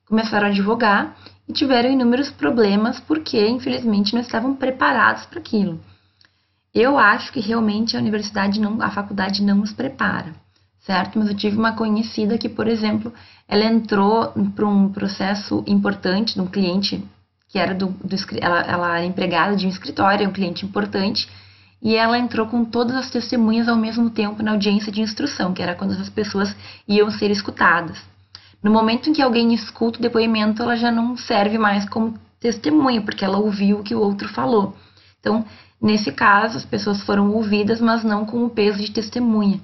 Começaram 0.05 0.49
a 0.49 0.51
advogar 0.51 1.15
e 1.49 1.53
tiveram 1.53 1.93
inúmeros 1.93 2.29
problemas 2.29 2.99
porque, 2.99 3.49
infelizmente, 3.49 4.15
não 4.15 4.21
estavam 4.21 4.53
preparados 4.53 5.27
para 5.27 5.39
aquilo. 5.39 5.79
Eu 6.75 6.99
acho 6.99 7.31
que 7.31 7.39
realmente 7.39 7.97
a 7.97 8.01
universidade 8.01 8.61
não, 8.61 8.83
a 8.83 8.91
faculdade 8.91 9.45
não 9.45 9.59
nos 9.59 9.73
prepara 9.73 10.35
certo? 10.81 11.19
Mas 11.19 11.29
eu 11.29 11.37
tive 11.37 11.57
uma 11.57 11.73
conhecida 11.73 12.39
que, 12.39 12.49
por 12.49 12.67
exemplo, 12.67 13.13
ela 13.49 13.65
entrou 13.65 14.33
para 14.55 14.67
um 14.67 14.89
processo 14.89 15.63
importante 15.67 16.35
de 16.35 16.41
um 16.41 16.47
cliente 16.47 17.03
que 17.51 17.59
era 17.59 17.75
do, 17.75 17.89
do 17.89 18.17
ela, 18.41 18.61
ela 18.61 18.99
era 18.99 19.07
empregada 19.07 19.57
de 19.57 19.67
um 19.67 19.69
escritório, 19.69 20.29
um 20.29 20.33
cliente 20.33 20.65
importante, 20.65 21.29
e 21.83 21.97
ela 21.97 22.17
entrou 22.17 22.47
com 22.47 22.65
todas 22.65 22.95
as 22.95 23.11
testemunhas 23.11 23.69
ao 23.69 23.77
mesmo 23.77 24.09
tempo 24.11 24.43
na 24.43 24.53
audiência 24.53 24.93
de 24.93 25.01
instrução, 25.01 25.53
que 25.53 25.63
era 25.63 25.75
quando 25.75 25.93
as 25.93 26.09
pessoas 26.09 26.55
iam 26.87 27.11
ser 27.11 27.31
escutadas. 27.31 27.99
No 28.63 28.71
momento 28.71 29.09
em 29.09 29.13
que 29.13 29.23
alguém 29.23 29.53
escuta 29.53 29.99
o 29.99 30.03
depoimento, 30.03 30.63
ela 30.63 30.77
já 30.77 30.93
não 30.93 31.17
serve 31.17 31.59
mais 31.59 31.89
como 31.89 32.15
testemunha, 32.39 33.03
porque 33.03 33.25
ela 33.25 33.39
ouviu 33.39 33.81
o 33.81 33.83
que 33.83 33.95
o 33.95 34.01
outro 34.01 34.29
falou. 34.29 34.77
Então, 35.19 35.45
nesse 35.83 36.13
caso, 36.13 36.57
as 36.57 36.65
pessoas 36.65 37.03
foram 37.03 37.33
ouvidas, 37.33 37.81
mas 37.81 38.05
não 38.05 38.25
com 38.25 38.45
o 38.45 38.51
peso 38.51 38.79
de 38.79 38.93
testemunha. 38.93 39.61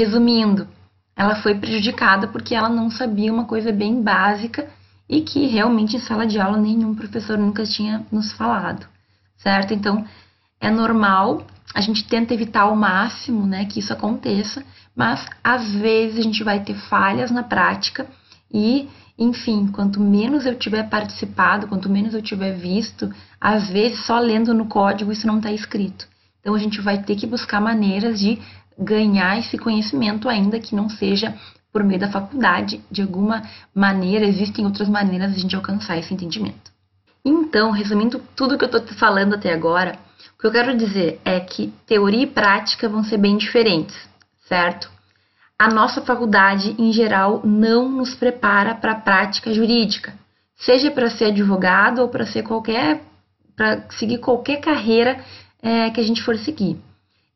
Resumindo, 0.00 0.66
ela 1.14 1.42
foi 1.42 1.54
prejudicada 1.54 2.26
porque 2.26 2.54
ela 2.54 2.70
não 2.70 2.90
sabia 2.90 3.30
uma 3.30 3.44
coisa 3.44 3.70
bem 3.70 4.02
básica 4.02 4.66
e 5.06 5.20
que 5.20 5.46
realmente 5.46 5.94
em 5.94 6.00
sala 6.00 6.26
de 6.26 6.40
aula 6.40 6.56
nenhum 6.56 6.94
professor 6.94 7.36
nunca 7.36 7.64
tinha 7.64 8.06
nos 8.10 8.32
falado, 8.32 8.86
certo? 9.36 9.74
Então, 9.74 10.02
é 10.58 10.70
normal, 10.70 11.46
a 11.74 11.82
gente 11.82 12.08
tenta 12.08 12.32
evitar 12.32 12.62
ao 12.62 12.74
máximo, 12.74 13.44
né, 13.44 13.66
que 13.66 13.80
isso 13.80 13.92
aconteça, 13.92 14.64
mas 14.96 15.28
às 15.44 15.70
vezes 15.70 16.18
a 16.18 16.22
gente 16.22 16.42
vai 16.42 16.60
ter 16.60 16.76
falhas 16.88 17.30
na 17.30 17.42
prática 17.42 18.06
e, 18.50 18.88
enfim, 19.18 19.66
quanto 19.66 20.00
menos 20.00 20.46
eu 20.46 20.54
tiver 20.54 20.88
participado, 20.88 21.68
quanto 21.68 21.90
menos 21.90 22.14
eu 22.14 22.22
tiver 22.22 22.52
visto, 22.52 23.12
às 23.38 23.68
vezes 23.68 24.06
só 24.06 24.18
lendo 24.18 24.54
no 24.54 24.64
código 24.64 25.12
isso 25.12 25.26
não 25.26 25.36
está 25.36 25.52
escrito. 25.52 26.08
Então 26.40 26.54
a 26.54 26.58
gente 26.58 26.80
vai 26.80 27.02
ter 27.02 27.16
que 27.16 27.26
buscar 27.26 27.60
maneiras 27.60 28.18
de 28.18 28.38
ganhar 28.80 29.38
esse 29.38 29.58
conhecimento, 29.58 30.28
ainda 30.28 30.58
que 30.58 30.74
não 30.74 30.88
seja 30.88 31.34
por 31.72 31.84
meio 31.84 32.00
da 32.00 32.10
faculdade. 32.10 32.80
De 32.90 33.02
alguma 33.02 33.42
maneira, 33.74 34.24
existem 34.24 34.64
outras 34.64 34.88
maneiras 34.88 35.32
de 35.32 35.38
a 35.38 35.40
gente 35.40 35.56
alcançar 35.56 35.98
esse 35.98 36.12
entendimento. 36.12 36.70
Então, 37.24 37.70
resumindo 37.70 38.20
tudo 38.34 38.56
que 38.56 38.64
eu 38.64 38.68
estou 38.68 38.82
falando 38.96 39.34
até 39.34 39.52
agora, 39.52 39.98
o 40.34 40.40
que 40.40 40.46
eu 40.46 40.50
quero 40.50 40.76
dizer 40.76 41.20
é 41.24 41.38
que 41.38 41.72
teoria 41.86 42.22
e 42.22 42.26
prática 42.26 42.88
vão 42.88 43.04
ser 43.04 43.18
bem 43.18 43.36
diferentes, 43.36 43.96
certo? 44.48 44.90
A 45.58 45.68
nossa 45.68 46.00
faculdade, 46.00 46.74
em 46.78 46.90
geral, 46.90 47.42
não 47.44 47.86
nos 47.90 48.14
prepara 48.14 48.74
para 48.74 48.92
a 48.92 49.00
prática 49.00 49.52
jurídica, 49.52 50.14
seja 50.56 50.90
para 50.90 51.10
ser 51.10 51.26
advogado 51.26 52.00
ou 52.00 52.08
para 52.08 52.24
ser 52.24 52.42
qualquer, 52.42 53.02
para 53.54 53.84
seguir 53.90 54.18
qualquer 54.18 54.56
carreira 54.62 55.22
é, 55.62 55.90
que 55.90 56.00
a 56.00 56.02
gente 56.02 56.22
for 56.22 56.38
seguir. 56.38 56.78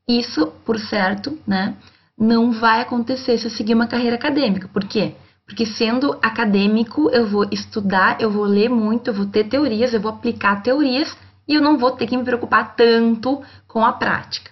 Isso, 0.09 0.49
por 0.65 0.79
certo, 0.79 1.39
né, 1.47 1.77
não 2.19 2.53
vai 2.53 2.83
acontecer 2.83 3.39
se 3.39 3.47
eu 3.47 3.51
seguir 3.51 3.75
uma 3.75 3.87
carreira 3.87 4.17
acadêmica. 4.17 4.69
Por 4.69 4.85
quê? 4.85 5.15
Porque 5.47 5.67
sendo 5.67 6.19
acadêmico, 6.23 7.11
eu 7.11 7.27
vou 7.27 7.47
estudar, 7.51 8.21
eu 8.21 8.31
vou 8.31 8.45
ler 8.45 8.69
muito, 8.69 9.09
eu 9.09 9.15
vou 9.15 9.27
ter 9.27 9.45
teorias, 9.45 9.93
eu 9.93 10.01
vou 10.01 10.11
aplicar 10.11 10.63
teorias 10.63 11.15
e 11.47 11.55
eu 11.55 11.63
não 11.63 11.79
vou 11.79 11.93
ter 11.93 12.07
que 12.07 12.17
me 12.17 12.25
preocupar 12.25 12.75
tanto 12.75 13.43
com 13.67 13.85
a 13.85 13.93
prática. 13.93 14.51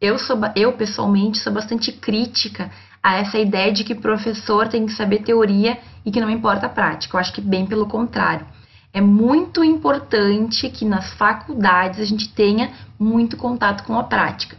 Eu, 0.00 0.18
sou, 0.18 0.38
eu 0.56 0.72
pessoalmente 0.72 1.38
sou 1.38 1.52
bastante 1.52 1.92
crítica 1.92 2.70
a 3.02 3.16
essa 3.16 3.38
ideia 3.38 3.72
de 3.72 3.84
que 3.84 3.94
professor 3.94 4.68
tem 4.68 4.86
que 4.86 4.92
saber 4.92 5.22
teoria 5.22 5.78
e 6.04 6.10
que 6.10 6.20
não 6.20 6.30
importa 6.30 6.66
a 6.66 6.70
prática. 6.70 7.16
Eu 7.16 7.20
acho 7.20 7.32
que 7.32 7.40
bem 7.40 7.66
pelo 7.66 7.86
contrário. 7.86 8.46
É 8.92 9.00
muito 9.00 9.62
importante 9.62 10.68
que 10.70 10.84
nas 10.84 11.12
faculdades 11.14 12.00
a 12.00 12.04
gente 12.04 12.28
tenha 12.28 12.72
muito 12.98 13.36
contato 13.36 13.84
com 13.84 13.98
a 13.98 14.04
prática. 14.04 14.56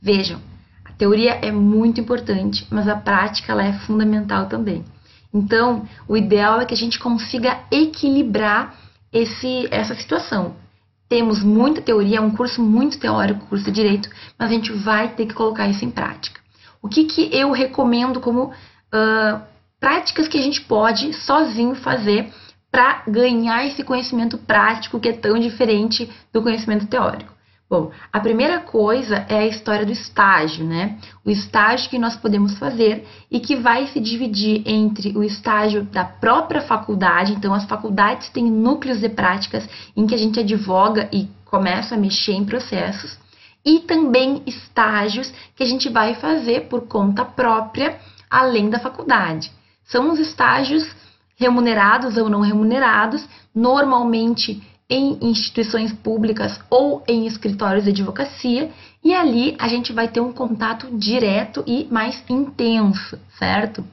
Vejam, 0.00 0.40
a 0.84 0.92
teoria 0.92 1.32
é 1.42 1.50
muito 1.50 2.00
importante, 2.00 2.66
mas 2.70 2.88
a 2.88 2.96
prática 2.96 3.52
ela 3.52 3.64
é 3.64 3.72
fundamental 3.80 4.46
também. 4.46 4.84
Então, 5.32 5.86
o 6.06 6.16
ideal 6.16 6.60
é 6.60 6.64
que 6.64 6.74
a 6.74 6.76
gente 6.76 6.98
consiga 6.98 7.58
equilibrar 7.70 8.74
esse, 9.12 9.68
essa 9.70 9.94
situação. 9.94 10.56
Temos 11.08 11.42
muita 11.42 11.80
teoria, 11.82 12.18
é 12.18 12.20
um 12.20 12.30
curso 12.30 12.62
muito 12.62 12.98
teórico, 12.98 13.46
curso 13.46 13.64
de 13.64 13.72
direito, 13.72 14.08
mas 14.38 14.50
a 14.50 14.54
gente 14.54 14.72
vai 14.72 15.08
ter 15.08 15.26
que 15.26 15.34
colocar 15.34 15.68
isso 15.68 15.84
em 15.84 15.90
prática. 15.90 16.40
O 16.82 16.88
que, 16.88 17.04
que 17.04 17.34
eu 17.34 17.50
recomendo 17.50 18.20
como 18.20 18.44
uh, 18.44 19.40
práticas 19.80 20.28
que 20.28 20.38
a 20.38 20.42
gente 20.42 20.60
pode 20.60 21.12
sozinho 21.12 21.74
fazer 21.74 22.32
para 22.70 23.02
ganhar 23.08 23.66
esse 23.66 23.82
conhecimento 23.82 24.36
prático 24.38 25.00
que 25.00 25.08
é 25.08 25.12
tão 25.12 25.38
diferente 25.38 26.10
do 26.32 26.42
conhecimento 26.42 26.86
teórico? 26.86 27.37
Bom, 27.70 27.90
a 28.10 28.18
primeira 28.18 28.60
coisa 28.60 29.26
é 29.28 29.40
a 29.40 29.46
história 29.46 29.84
do 29.84 29.92
estágio, 29.92 30.64
né? 30.64 30.96
O 31.22 31.30
estágio 31.30 31.90
que 31.90 31.98
nós 31.98 32.16
podemos 32.16 32.58
fazer 32.58 33.06
e 33.30 33.40
que 33.40 33.56
vai 33.56 33.86
se 33.88 34.00
dividir 34.00 34.62
entre 34.64 35.10
o 35.14 35.22
estágio 35.22 35.82
da 35.82 36.02
própria 36.02 36.62
faculdade, 36.62 37.34
então 37.34 37.52
as 37.52 37.66
faculdades 37.66 38.30
têm 38.30 38.50
núcleos 38.50 39.00
de 39.00 39.10
práticas 39.10 39.68
em 39.94 40.06
que 40.06 40.14
a 40.14 40.18
gente 40.18 40.40
advoga 40.40 41.10
e 41.12 41.28
começa 41.44 41.94
a 41.94 41.98
mexer 41.98 42.32
em 42.32 42.44
processos, 42.44 43.18
e 43.62 43.80
também 43.80 44.42
estágios 44.46 45.30
que 45.54 45.62
a 45.62 45.66
gente 45.66 45.90
vai 45.90 46.14
fazer 46.14 46.68
por 46.68 46.88
conta 46.88 47.22
própria, 47.22 47.98
além 48.30 48.70
da 48.70 48.78
faculdade. 48.78 49.52
São 49.84 50.10
os 50.10 50.18
estágios 50.18 50.88
remunerados 51.36 52.16
ou 52.16 52.30
não 52.30 52.40
remunerados, 52.40 53.26
normalmente 53.54 54.62
em 54.88 55.18
instituições 55.20 55.92
públicas 55.92 56.58
ou 56.70 57.02
em 57.06 57.26
escritórios 57.26 57.84
de 57.84 57.90
advocacia, 57.90 58.70
e 59.04 59.14
ali 59.14 59.54
a 59.58 59.68
gente 59.68 59.92
vai 59.92 60.08
ter 60.08 60.20
um 60.20 60.32
contato 60.32 60.88
direto 60.96 61.62
e 61.66 61.86
mais 61.90 62.22
intenso, 62.28 63.18
certo? 63.38 63.84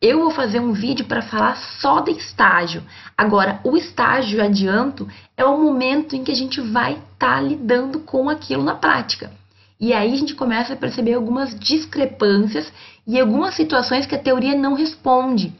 Eu 0.00 0.20
vou 0.20 0.30
fazer 0.30 0.60
um 0.60 0.72
vídeo 0.72 1.06
para 1.06 1.22
falar 1.22 1.56
só 1.56 2.00
de 2.00 2.12
estágio. 2.12 2.82
Agora, 3.16 3.60
o 3.64 3.76
estágio, 3.76 4.42
adianto, 4.42 5.08
é 5.36 5.44
o 5.44 5.60
momento 5.60 6.14
em 6.14 6.22
que 6.22 6.30
a 6.30 6.36
gente 6.36 6.60
vai 6.60 6.92
estar 6.92 7.36
tá 7.36 7.40
lidando 7.40 8.00
com 8.00 8.28
aquilo 8.28 8.62
na 8.62 8.74
prática. 8.74 9.32
E 9.80 9.92
aí 9.92 10.12
a 10.12 10.16
gente 10.16 10.34
começa 10.34 10.74
a 10.74 10.76
perceber 10.76 11.14
algumas 11.14 11.58
discrepâncias 11.58 12.72
e 13.06 13.18
algumas 13.18 13.54
situações 13.54 14.06
que 14.06 14.14
a 14.14 14.18
teoria 14.18 14.54
não 14.54 14.74
responde. 14.74 15.52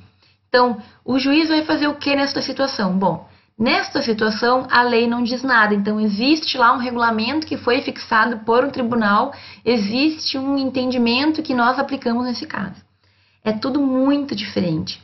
Então, 0.48 0.80
o 1.04 1.18
juiz 1.18 1.48
vai 1.48 1.64
fazer 1.64 1.86
o 1.88 1.96
que 1.96 2.14
nessa 2.14 2.40
situação? 2.40 2.96
Bom, 2.96 3.28
Nesta 3.58 4.02
situação, 4.02 4.66
a 4.70 4.82
lei 4.82 5.06
não 5.06 5.22
diz 5.22 5.42
nada, 5.42 5.74
então 5.74 5.98
existe 5.98 6.58
lá 6.58 6.74
um 6.74 6.78
regulamento 6.78 7.46
que 7.46 7.56
foi 7.56 7.80
fixado 7.80 8.40
por 8.44 8.62
um 8.62 8.70
tribunal, 8.70 9.32
existe 9.64 10.36
um 10.36 10.58
entendimento 10.58 11.42
que 11.42 11.54
nós 11.54 11.78
aplicamos 11.78 12.26
nesse 12.26 12.46
caso. 12.46 12.84
É 13.42 13.52
tudo 13.52 13.80
muito 13.80 14.36
diferente. 14.36 15.02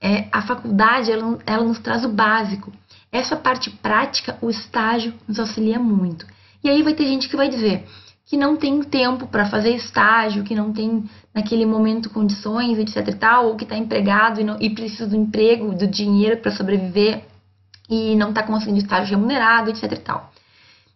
É, 0.00 0.26
a 0.32 0.42
faculdade 0.42 1.12
ela, 1.12 1.38
ela 1.46 1.62
nos 1.62 1.78
traz 1.78 2.04
o 2.04 2.08
básico. 2.08 2.72
Essa 3.12 3.36
parte 3.36 3.70
prática, 3.70 4.36
o 4.42 4.50
estágio, 4.50 5.14
nos 5.28 5.38
auxilia 5.38 5.78
muito. 5.78 6.26
E 6.64 6.68
aí 6.68 6.82
vai 6.82 6.94
ter 6.94 7.06
gente 7.06 7.28
que 7.28 7.36
vai 7.36 7.48
dizer 7.48 7.86
que 8.26 8.36
não 8.36 8.56
tem 8.56 8.82
tempo 8.82 9.28
para 9.28 9.46
fazer 9.46 9.76
estágio, 9.76 10.42
que 10.42 10.54
não 10.56 10.72
tem 10.72 11.04
naquele 11.32 11.66
momento 11.66 12.10
condições, 12.10 12.78
etc 12.78 13.06
e 13.08 13.14
tal, 13.14 13.46
ou 13.46 13.56
que 13.56 13.64
está 13.64 13.76
empregado 13.76 14.40
e, 14.40 14.44
não, 14.44 14.56
e 14.60 14.70
precisa 14.70 15.06
do 15.06 15.14
emprego, 15.14 15.72
do 15.72 15.86
dinheiro 15.86 16.38
para 16.38 16.50
sobreviver 16.50 17.24
e 17.88 18.14
não 18.16 18.30
está 18.30 18.42
conseguindo 18.42 18.78
estágio 18.78 19.16
remunerado, 19.16 19.70
etc 19.70 19.92
e 19.92 19.96
tal. 19.96 20.32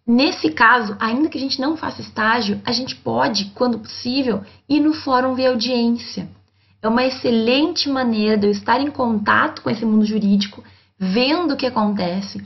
Nesse 0.07 0.51
caso, 0.51 0.97
ainda 1.01 1.29
que 1.29 1.37
a 1.37 1.41
gente 1.41 1.61
não 1.61 1.77
faça 1.77 2.01
estágio, 2.01 2.61
a 2.65 2.71
gente 2.71 2.95
pode, 2.95 3.47
quando 3.55 3.81
possível, 3.81 4.43
ir 4.69 4.79
no 4.79 4.95
fórum 4.95 5.35
ver 5.35 5.47
audiência. 5.47 6.29
É 6.81 6.89
uma 6.89 7.05
excelente 7.05 7.89
maneira 7.89 8.37
de 8.37 8.47
eu 8.47 8.51
estar 8.53 8.81
em 8.81 8.91
contato 8.91 9.63
com 9.63 9.71
esse 9.71 9.85
mundo 9.85 10.05
jurídico, 10.05 10.63
vendo 10.97 11.55
o 11.55 11.57
que 11.57 11.67
acontece, 11.67 12.41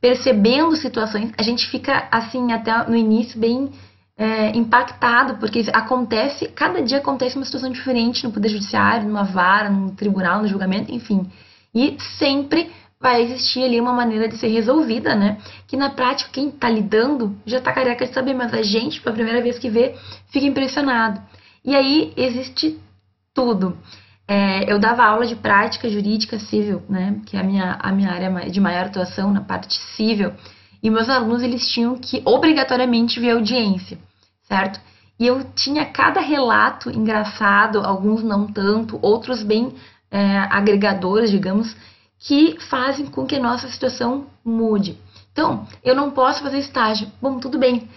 percebendo 0.00 0.76
situações. 0.76 1.32
A 1.36 1.42
gente 1.42 1.68
fica, 1.68 2.06
assim, 2.10 2.52
até 2.52 2.88
no 2.88 2.94
início, 2.94 3.40
bem 3.40 3.72
é, 4.16 4.56
impactado, 4.56 5.38
porque 5.38 5.64
acontece, 5.72 6.46
cada 6.48 6.80
dia 6.80 6.98
acontece 6.98 7.34
uma 7.34 7.44
situação 7.44 7.70
diferente 7.70 8.22
no 8.24 8.32
Poder 8.32 8.48
Judiciário, 8.48 9.08
numa 9.08 9.24
vara, 9.24 9.68
no 9.68 9.90
tribunal, 9.90 10.42
no 10.42 10.48
julgamento, 10.48 10.92
enfim. 10.92 11.28
E 11.74 11.96
sempre 12.18 12.70
vai 13.02 13.20
existir 13.20 13.64
ali 13.64 13.80
uma 13.80 13.92
maneira 13.92 14.28
de 14.28 14.36
ser 14.36 14.46
resolvida, 14.46 15.16
né? 15.16 15.38
Que 15.66 15.76
na 15.76 15.90
prática 15.90 16.30
quem 16.32 16.48
está 16.48 16.70
lidando 16.70 17.36
já 17.44 17.58
está 17.58 17.72
careca 17.72 18.06
de 18.06 18.14
saber, 18.14 18.32
mas 18.32 18.54
a 18.54 18.62
gente, 18.62 19.00
pela 19.00 19.12
primeira 19.14 19.42
vez 19.42 19.58
que 19.58 19.68
vê, 19.68 19.96
fica 20.30 20.46
impressionado. 20.46 21.20
E 21.64 21.74
aí 21.74 22.12
existe 22.16 22.78
tudo. 23.34 23.76
É, 24.28 24.72
eu 24.72 24.78
dava 24.78 25.04
aula 25.04 25.26
de 25.26 25.34
prática 25.34 25.90
jurídica 25.90 26.38
civil, 26.38 26.80
né? 26.88 27.20
Que 27.26 27.36
é 27.36 27.40
a 27.40 27.42
minha, 27.42 27.76
a 27.80 27.90
minha 27.90 28.10
área 28.10 28.48
de 28.48 28.60
maior 28.60 28.86
atuação 28.86 29.32
na 29.32 29.40
parte 29.40 29.74
civil. 29.96 30.32
E 30.80 30.88
meus 30.88 31.08
alunos 31.08 31.42
eles 31.42 31.68
tinham 31.68 31.96
que 31.96 32.22
obrigatoriamente 32.24 33.18
ver 33.18 33.32
audiência, 33.32 33.98
certo? 34.44 34.80
E 35.18 35.26
eu 35.26 35.44
tinha 35.54 35.84
cada 35.86 36.20
relato 36.20 36.88
engraçado, 36.88 37.80
alguns 37.80 38.22
não 38.22 38.46
tanto, 38.46 38.98
outros 39.02 39.42
bem 39.42 39.74
é, 40.08 40.38
agregadores, 40.50 41.30
digamos, 41.30 41.76
que 42.22 42.56
fazem 42.60 43.06
com 43.06 43.26
que 43.26 43.34
a 43.36 43.42
nossa 43.42 43.68
situação 43.68 44.26
mude. 44.44 44.96
Então, 45.32 45.66
eu 45.82 45.94
não 45.94 46.10
posso 46.10 46.42
fazer 46.42 46.58
estágio. 46.58 47.10
Bom, 47.20 47.38
tudo 47.38 47.58
bem. 47.58 47.88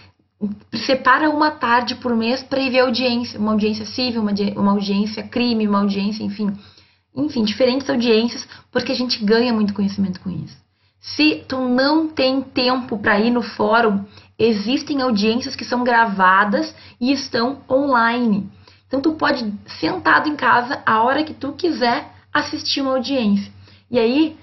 Separa 0.74 1.30
uma 1.30 1.50
tarde 1.50 1.94
por 1.94 2.14
mês 2.16 2.42
para 2.42 2.60
ir 2.60 2.70
ver 2.70 2.80
audiência, 2.80 3.38
uma 3.38 3.52
audiência 3.52 3.86
civil, 3.86 4.20
uma, 4.20 4.32
uma 4.56 4.72
audiência 4.72 5.22
crime, 5.22 5.68
uma 5.68 5.78
audiência, 5.78 6.24
enfim. 6.24 6.52
Enfim, 7.14 7.44
diferentes 7.44 7.88
audiências, 7.88 8.46
porque 8.70 8.92
a 8.92 8.94
gente 8.94 9.24
ganha 9.24 9.52
muito 9.52 9.72
conhecimento 9.72 10.20
com 10.20 10.28
isso. 10.28 10.56
Se 11.00 11.44
tu 11.48 11.60
não 11.60 12.08
tem 12.08 12.42
tempo 12.42 12.98
para 12.98 13.20
ir 13.20 13.30
no 13.30 13.42
fórum, 13.42 14.04
existem 14.38 15.00
audiências 15.02 15.54
que 15.54 15.64
são 15.64 15.84
gravadas 15.84 16.74
e 17.00 17.12
estão 17.12 17.60
online. 17.70 18.50
Então 18.88 19.00
tu 19.00 19.12
pode 19.12 19.52
sentado 19.78 20.28
em 20.28 20.36
casa 20.36 20.82
a 20.84 21.02
hora 21.02 21.22
que 21.22 21.32
tu 21.32 21.52
quiser 21.52 22.12
assistir 22.34 22.80
uma 22.80 22.96
audiência. 22.96 23.55
E 23.90 23.98
aí, 23.98 24.36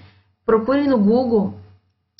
procure 0.44 0.86
no 0.86 0.98
Google, 0.98 1.54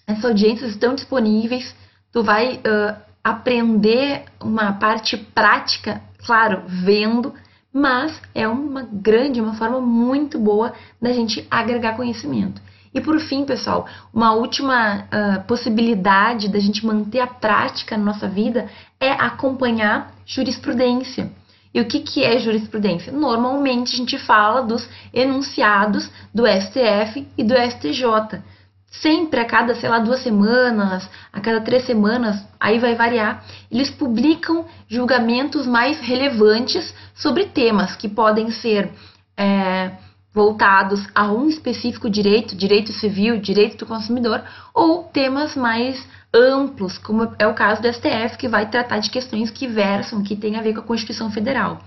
essas 0.06 0.24
audiências 0.24 0.70
estão 0.72 0.94
disponíveis, 0.94 1.74
tu 2.12 2.22
vai 2.22 2.56
uh, 2.56 2.96
aprender 3.22 4.24
uma 4.40 4.74
parte 4.74 5.16
prática, 5.16 6.02
claro, 6.24 6.62
vendo, 6.66 7.32
mas 7.72 8.20
é 8.34 8.46
uma 8.46 8.82
grande, 8.82 9.40
uma 9.40 9.54
forma 9.54 9.80
muito 9.80 10.38
boa 10.38 10.72
da 11.00 11.12
gente 11.12 11.46
agregar 11.50 11.96
conhecimento. 11.96 12.62
E 12.94 13.00
por 13.00 13.18
fim, 13.18 13.44
pessoal, 13.44 13.88
uma 14.12 14.32
última 14.34 15.00
uh, 15.00 15.42
possibilidade 15.48 16.48
da 16.48 16.60
gente 16.60 16.86
manter 16.86 17.18
a 17.18 17.26
prática 17.26 17.96
na 17.98 18.04
nossa 18.04 18.28
vida 18.28 18.68
é 19.00 19.10
acompanhar 19.10 20.14
jurisprudência. 20.24 21.32
E 21.74 21.80
o 21.80 21.86
que, 21.86 22.00
que 22.00 22.22
é 22.22 22.38
jurisprudência? 22.38 23.12
Normalmente 23.12 23.94
a 23.94 23.96
gente 23.96 24.16
fala 24.16 24.62
dos 24.62 24.88
enunciados 25.12 26.08
do 26.32 26.46
STF 26.46 27.26
e 27.36 27.42
do 27.42 27.54
STJ. 27.54 28.40
Sempre 28.86 29.40
a 29.40 29.44
cada, 29.44 29.74
sei 29.74 29.88
lá, 29.88 29.98
duas 29.98 30.20
semanas, 30.22 31.10
a 31.32 31.40
cada 31.40 31.60
três 31.60 31.84
semanas, 31.84 32.40
aí 32.60 32.78
vai 32.78 32.94
variar, 32.94 33.44
eles 33.68 33.90
publicam 33.90 34.66
julgamentos 34.86 35.66
mais 35.66 35.98
relevantes 35.98 36.94
sobre 37.12 37.46
temas 37.46 37.96
que 37.96 38.08
podem 38.08 38.52
ser 38.52 38.92
é, 39.36 39.90
voltados 40.32 41.04
a 41.12 41.32
um 41.32 41.48
específico 41.48 42.08
direito, 42.08 42.54
direito 42.54 42.92
civil, 42.92 43.40
direito 43.40 43.78
do 43.78 43.86
consumidor, 43.86 44.44
ou 44.72 45.02
temas 45.02 45.56
mais 45.56 46.00
amplos, 46.34 46.98
como 46.98 47.32
é 47.38 47.46
o 47.46 47.54
caso 47.54 47.80
do 47.80 47.92
STF, 47.92 48.36
que 48.36 48.48
vai 48.48 48.68
tratar 48.68 48.98
de 48.98 49.08
questões 49.08 49.50
que 49.50 49.68
versam, 49.68 50.22
que 50.22 50.34
têm 50.34 50.56
a 50.56 50.62
ver 50.62 50.74
com 50.74 50.80
a 50.80 50.84
Constituição 50.84 51.30
Federal. 51.30 51.80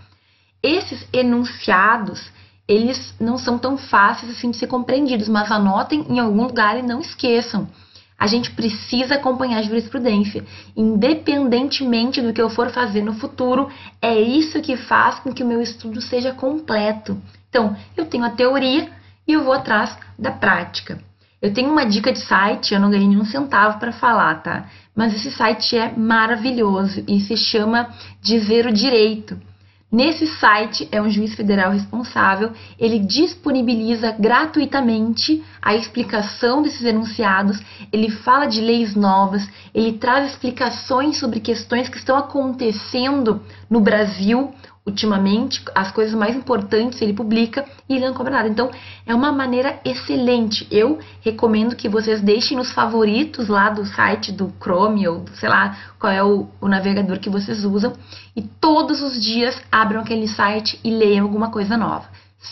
Esses 0.63 1.05
enunciados, 1.12 2.31
eles 2.67 3.13
não 3.19 3.38
são 3.38 3.60
tão 3.60 3.77
fáceis 3.77 4.31
assim 4.31 4.49
de 4.49 4.57
ser 4.57 4.67
compreendidos, 4.67 5.27
mas 5.27 5.51
anotem 5.51 6.05
em 6.10 6.19
algum 6.19 6.43
lugar 6.43 6.79
e 6.79 6.81
não 6.81 7.01
esqueçam. 7.01 7.67
A 8.17 8.25
gente 8.25 8.49
precisa 8.51 9.15
acompanhar 9.15 9.60
a 9.60 9.62
jurisprudência, 9.62 10.43
independentemente 10.75 12.19
do 12.19 12.33
que 12.33 12.41
eu 12.41 12.49
for 12.49 12.71
fazer 12.71 13.03
no 13.03 13.13
futuro, 13.13 13.69
é 14.01 14.19
isso 14.19 14.62
que 14.62 14.75
faz 14.75 15.19
com 15.19 15.31
que 15.31 15.43
o 15.43 15.47
meu 15.47 15.62
estudo 15.62 16.01
seja 16.01 16.33
completo. 16.33 17.21
Então, 17.49 17.75
eu 17.95 18.05
tenho 18.05 18.23
a 18.23 18.31
teoria 18.31 18.89
e 19.27 19.33
eu 19.33 19.43
vou 19.43 19.53
atrás 19.53 19.95
da 20.17 20.31
prática. 20.31 20.99
Eu 21.41 21.54
tenho 21.54 21.71
uma 21.71 21.86
dica 21.86 22.12
de 22.12 22.19
site, 22.19 22.73
eu 22.73 22.80
não 22.80 22.89
ganhei 22.89 23.08
nenhum 23.08 23.26
centavo 23.26 23.80
para 23.80 23.91
falar, 23.91 24.41
tá? 24.41 24.65
Mas 24.95 25.13
esse 25.13 25.30
site 25.32 25.78
é 25.78 25.95
maravilhoso 25.95 27.04
e 27.08 27.19
se 27.19 27.38
chama 27.38 27.89
Dizer 28.21 28.65
o 28.65 28.73
Direito. 28.73 29.38
Nesse 29.89 30.28
site 30.28 30.89
é 30.91 31.02
um 31.02 31.10
juiz 31.10 31.34
federal 31.34 31.71
responsável, 31.71 32.52
ele 32.78 33.00
disponibiliza 33.00 34.12
gratuitamente 34.19 35.41
a 35.62 35.76
explicação 35.76 36.62
desses 36.62 36.84
enunciados, 36.84 37.62
ele 37.93 38.10
fala 38.10 38.47
de 38.47 38.60
leis 38.60 38.95
novas, 38.95 39.47
ele 39.73 39.93
traz 39.93 40.32
explicações 40.32 41.17
sobre 41.17 41.39
questões 41.39 41.88
que 41.88 41.97
estão 41.97 42.17
acontecendo 42.17 43.41
no 43.69 43.80
Brasil 43.80 44.54
ultimamente, 44.88 45.62
as 45.76 45.91
coisas 45.91 46.15
mais 46.15 46.36
importantes 46.36 47.02
ele 47.02 47.13
publica 47.13 47.65
e 47.88 47.95
ele 47.95 48.08
não 48.08 48.13
cobra 48.13 48.32
nada. 48.32 48.47
Então, 48.47 48.71
é 49.06 49.13
uma 49.13 49.32
maneira 49.34 49.80
excelente. 49.84 50.65
Eu 50.71 51.00
recomendo 51.21 51.76
que 51.76 51.89
vocês 51.89 52.21
deixem 52.21 52.58
nos 52.58 52.71
favoritos 52.71 53.50
lá 53.50 53.69
do 53.69 53.86
site 53.86 54.32
do 54.32 54.52
Chrome 54.62 55.08
ou 55.08 55.26
sei 55.34 55.50
lá 55.50 55.78
qual 56.00 56.12
é 56.12 56.23
o, 56.23 56.47
o 56.62 56.67
navegador 56.69 57.19
que 57.19 57.30
vocês 57.30 57.65
usam 57.65 57.93
e 58.36 58.41
todos 58.41 59.02
os 59.02 59.21
dias 59.21 59.62
abram 59.69 60.02
aquele 60.02 60.28
site 60.28 60.80
e 60.84 60.89
leiam 60.89 61.26
alguma 61.26 61.52
coisa 61.52 61.76
nova. 61.76 62.06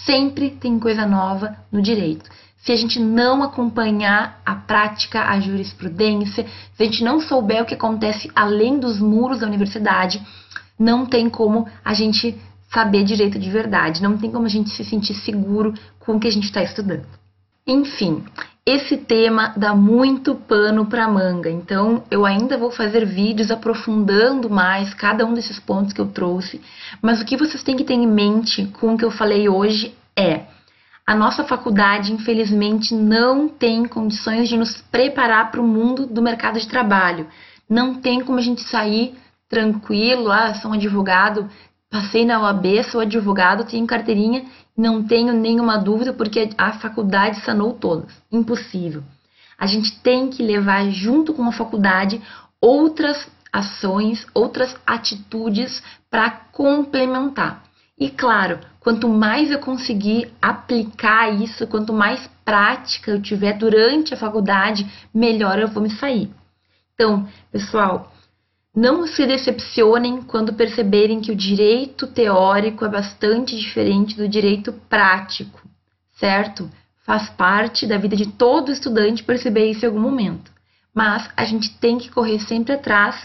Sempre 0.05 0.49
tem 0.49 0.77
coisa 0.77 1.05
nova 1.05 1.55
no 1.71 1.81
direito. 1.81 2.29
Se 2.57 2.71
a 2.71 2.75
gente 2.75 2.99
não 2.99 3.43
acompanhar 3.43 4.41
a 4.43 4.55
prática, 4.55 5.23
a 5.23 5.39
jurisprudência, 5.39 6.45
se 6.75 6.83
a 6.83 6.85
gente 6.85 7.03
não 7.03 7.21
souber 7.21 7.61
o 7.61 7.65
que 7.65 7.75
acontece 7.75 8.29
além 8.35 8.79
dos 8.79 8.99
muros 8.99 9.39
da 9.39 9.47
universidade, 9.47 10.19
não 10.77 11.05
tem 11.05 11.29
como 11.29 11.67
a 11.83 11.93
gente 11.93 12.37
saber 12.73 13.03
direito 13.03 13.39
de 13.39 13.49
verdade, 13.49 14.03
não 14.03 14.17
tem 14.17 14.31
como 14.31 14.45
a 14.45 14.49
gente 14.49 14.69
se 14.69 14.83
sentir 14.83 15.13
seguro 15.13 15.73
com 15.99 16.15
o 16.15 16.19
que 16.19 16.27
a 16.27 16.31
gente 16.31 16.45
está 16.45 16.61
estudando. 16.61 17.05
Enfim, 17.65 18.23
esse 18.65 18.97
tema 18.97 19.53
dá 19.55 19.75
muito 19.75 20.35
pano 20.35 20.85
para 20.85 21.07
manga, 21.07 21.49
então 21.49 22.03
eu 22.11 22.25
ainda 22.25 22.57
vou 22.57 22.71
fazer 22.71 23.05
vídeos 23.05 23.51
aprofundando 23.51 24.49
mais 24.49 24.93
cada 24.93 25.25
um 25.25 25.33
desses 25.33 25.59
pontos 25.59 25.93
que 25.93 26.01
eu 26.01 26.07
trouxe, 26.07 26.61
mas 27.01 27.21
o 27.21 27.25
que 27.25 27.37
vocês 27.37 27.63
têm 27.63 27.77
que 27.77 27.83
ter 27.83 27.93
em 27.93 28.07
mente 28.07 28.65
com 28.79 28.93
o 28.93 28.97
que 28.97 29.05
eu 29.05 29.11
falei 29.11 29.47
hoje 29.47 29.95
é 30.15 30.45
a 31.07 31.13
nossa 31.13 31.43
faculdade, 31.43 32.11
infelizmente, 32.11 32.95
não 32.95 33.47
tem 33.47 33.85
condições 33.85 34.49
de 34.49 34.57
nos 34.57 34.81
preparar 34.81 35.51
para 35.51 35.61
o 35.61 35.67
mundo 35.67 36.07
do 36.07 36.19
mercado 36.19 36.59
de 36.59 36.67
trabalho. 36.67 37.27
Não 37.69 37.93
tem 37.93 38.21
como 38.21 38.39
a 38.39 38.41
gente 38.41 38.61
sair 38.61 39.15
tranquilo, 39.55 40.29
ah, 40.29 40.53
sou 40.55 40.71
um 40.71 40.73
advogado, 40.73 41.49
passei 41.89 42.25
na 42.25 42.41
OAB, 42.41 42.83
sou 42.91 42.99
advogado, 42.99 43.63
tenho 43.63 43.87
carteirinha, 43.87 44.43
não 44.77 45.01
tenho 45.01 45.31
nenhuma 45.31 45.77
dúvida 45.77 46.11
porque 46.11 46.49
a 46.57 46.73
faculdade 46.73 47.39
sanou 47.39 47.71
todas. 47.71 48.11
Impossível. 48.29 49.01
A 49.57 49.65
gente 49.65 49.97
tem 50.01 50.29
que 50.29 50.43
levar 50.43 50.89
junto 50.89 51.33
com 51.33 51.43
a 51.47 51.53
faculdade 51.53 52.21
outras 52.59 53.25
ações, 53.49 54.27
outras 54.33 54.75
atitudes 54.85 55.81
para 56.11 56.29
complementar. 56.29 57.63
E 57.97 58.09
claro, 58.09 58.59
quanto 58.81 59.07
mais 59.07 59.51
eu 59.51 59.59
conseguir 59.59 60.33
aplicar 60.41 61.33
isso, 61.33 61.65
quanto 61.65 61.93
mais 61.93 62.29
prática 62.43 63.11
eu 63.11 63.21
tiver 63.21 63.53
durante 63.53 64.13
a 64.13 64.17
faculdade, 64.17 64.85
melhor 65.13 65.57
eu 65.59 65.69
vou 65.69 65.81
me 65.81 65.91
sair. 65.91 66.29
Então, 66.93 67.25
pessoal, 67.53 68.11
não 68.75 69.07
se 69.07 69.25
decepcionem 69.25 70.21
quando 70.21 70.53
perceberem 70.53 71.21
que 71.21 71.31
o 71.31 71.35
direito 71.35 72.05
teórico 72.07 72.83
é 72.83 72.89
bastante 72.89 73.55
diferente 73.55 74.17
do 74.17 74.27
direito 74.27 74.73
prático, 74.89 75.61
certo? 76.19 76.69
Faz 77.05 77.29
parte 77.29 77.87
da 77.87 77.97
vida 77.97 78.15
de 78.15 78.25
todo 78.25 78.71
estudante 78.71 79.23
perceber 79.23 79.71
isso 79.71 79.85
em 79.85 79.87
algum 79.87 80.01
momento. 80.01 80.51
Mas 80.93 81.29
a 81.37 81.45
gente 81.45 81.73
tem 81.77 81.97
que 81.97 82.09
correr 82.09 82.39
sempre 82.39 82.73
atrás 82.73 83.15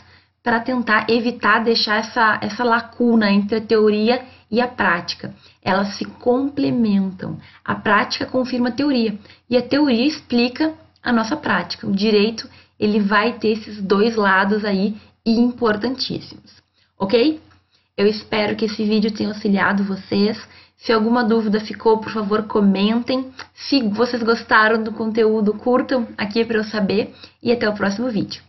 para 0.43 0.61
tentar 0.61 1.07
evitar 1.09 1.65
deixar 1.65 1.97
essa, 1.97 2.39
essa 2.41 2.63
lacuna 2.63 3.31
entre 3.31 3.57
a 3.57 3.61
teoria 3.61 4.25
e 4.51 4.61
a 4.61 4.69
prática. 4.69 5.35
Elas 5.63 5.97
se 5.97 6.05
complementam. 6.05 7.39
A 7.65 7.75
prática 7.75 8.25
confirma 8.25 8.69
a 8.69 8.73
teoria 8.73 9.19
e 9.49 9.57
a 9.57 9.63
teoria 9.63 10.07
explica 10.07 10.75
a 11.03 11.13
nossa 11.13 11.37
prática. 11.37 11.87
O 11.87 11.93
direito, 11.93 12.49
ele 12.79 13.01
vai 13.01 13.35
ter 13.35 13.49
esses 13.49 13.81
dois 13.83 14.17
lados 14.17 14.65
aí 14.65 14.97
importantíssimos, 15.25 16.63
ok? 16.99 17.41
Eu 17.97 18.07
espero 18.07 18.57
que 18.57 18.65
esse 18.65 18.83
vídeo 18.85 19.13
tenha 19.13 19.29
auxiliado 19.29 19.85
vocês. 19.85 20.39
Se 20.79 20.93
alguma 20.93 21.23
dúvida 21.23 21.61
ficou, 21.61 21.99
por 21.99 22.11
favor, 22.11 22.45
comentem. 22.45 23.31
Se 23.55 23.83
vocês 23.89 24.23
gostaram 24.23 24.83
do 24.83 24.93
conteúdo, 24.93 25.53
curtam 25.53 26.09
aqui 26.17 26.45
para 26.45 26.57
eu 26.57 26.65
saber. 26.65 27.15
E 27.43 27.53
até 27.53 27.69
o 27.69 27.75
próximo 27.75 28.09
vídeo. 28.09 28.43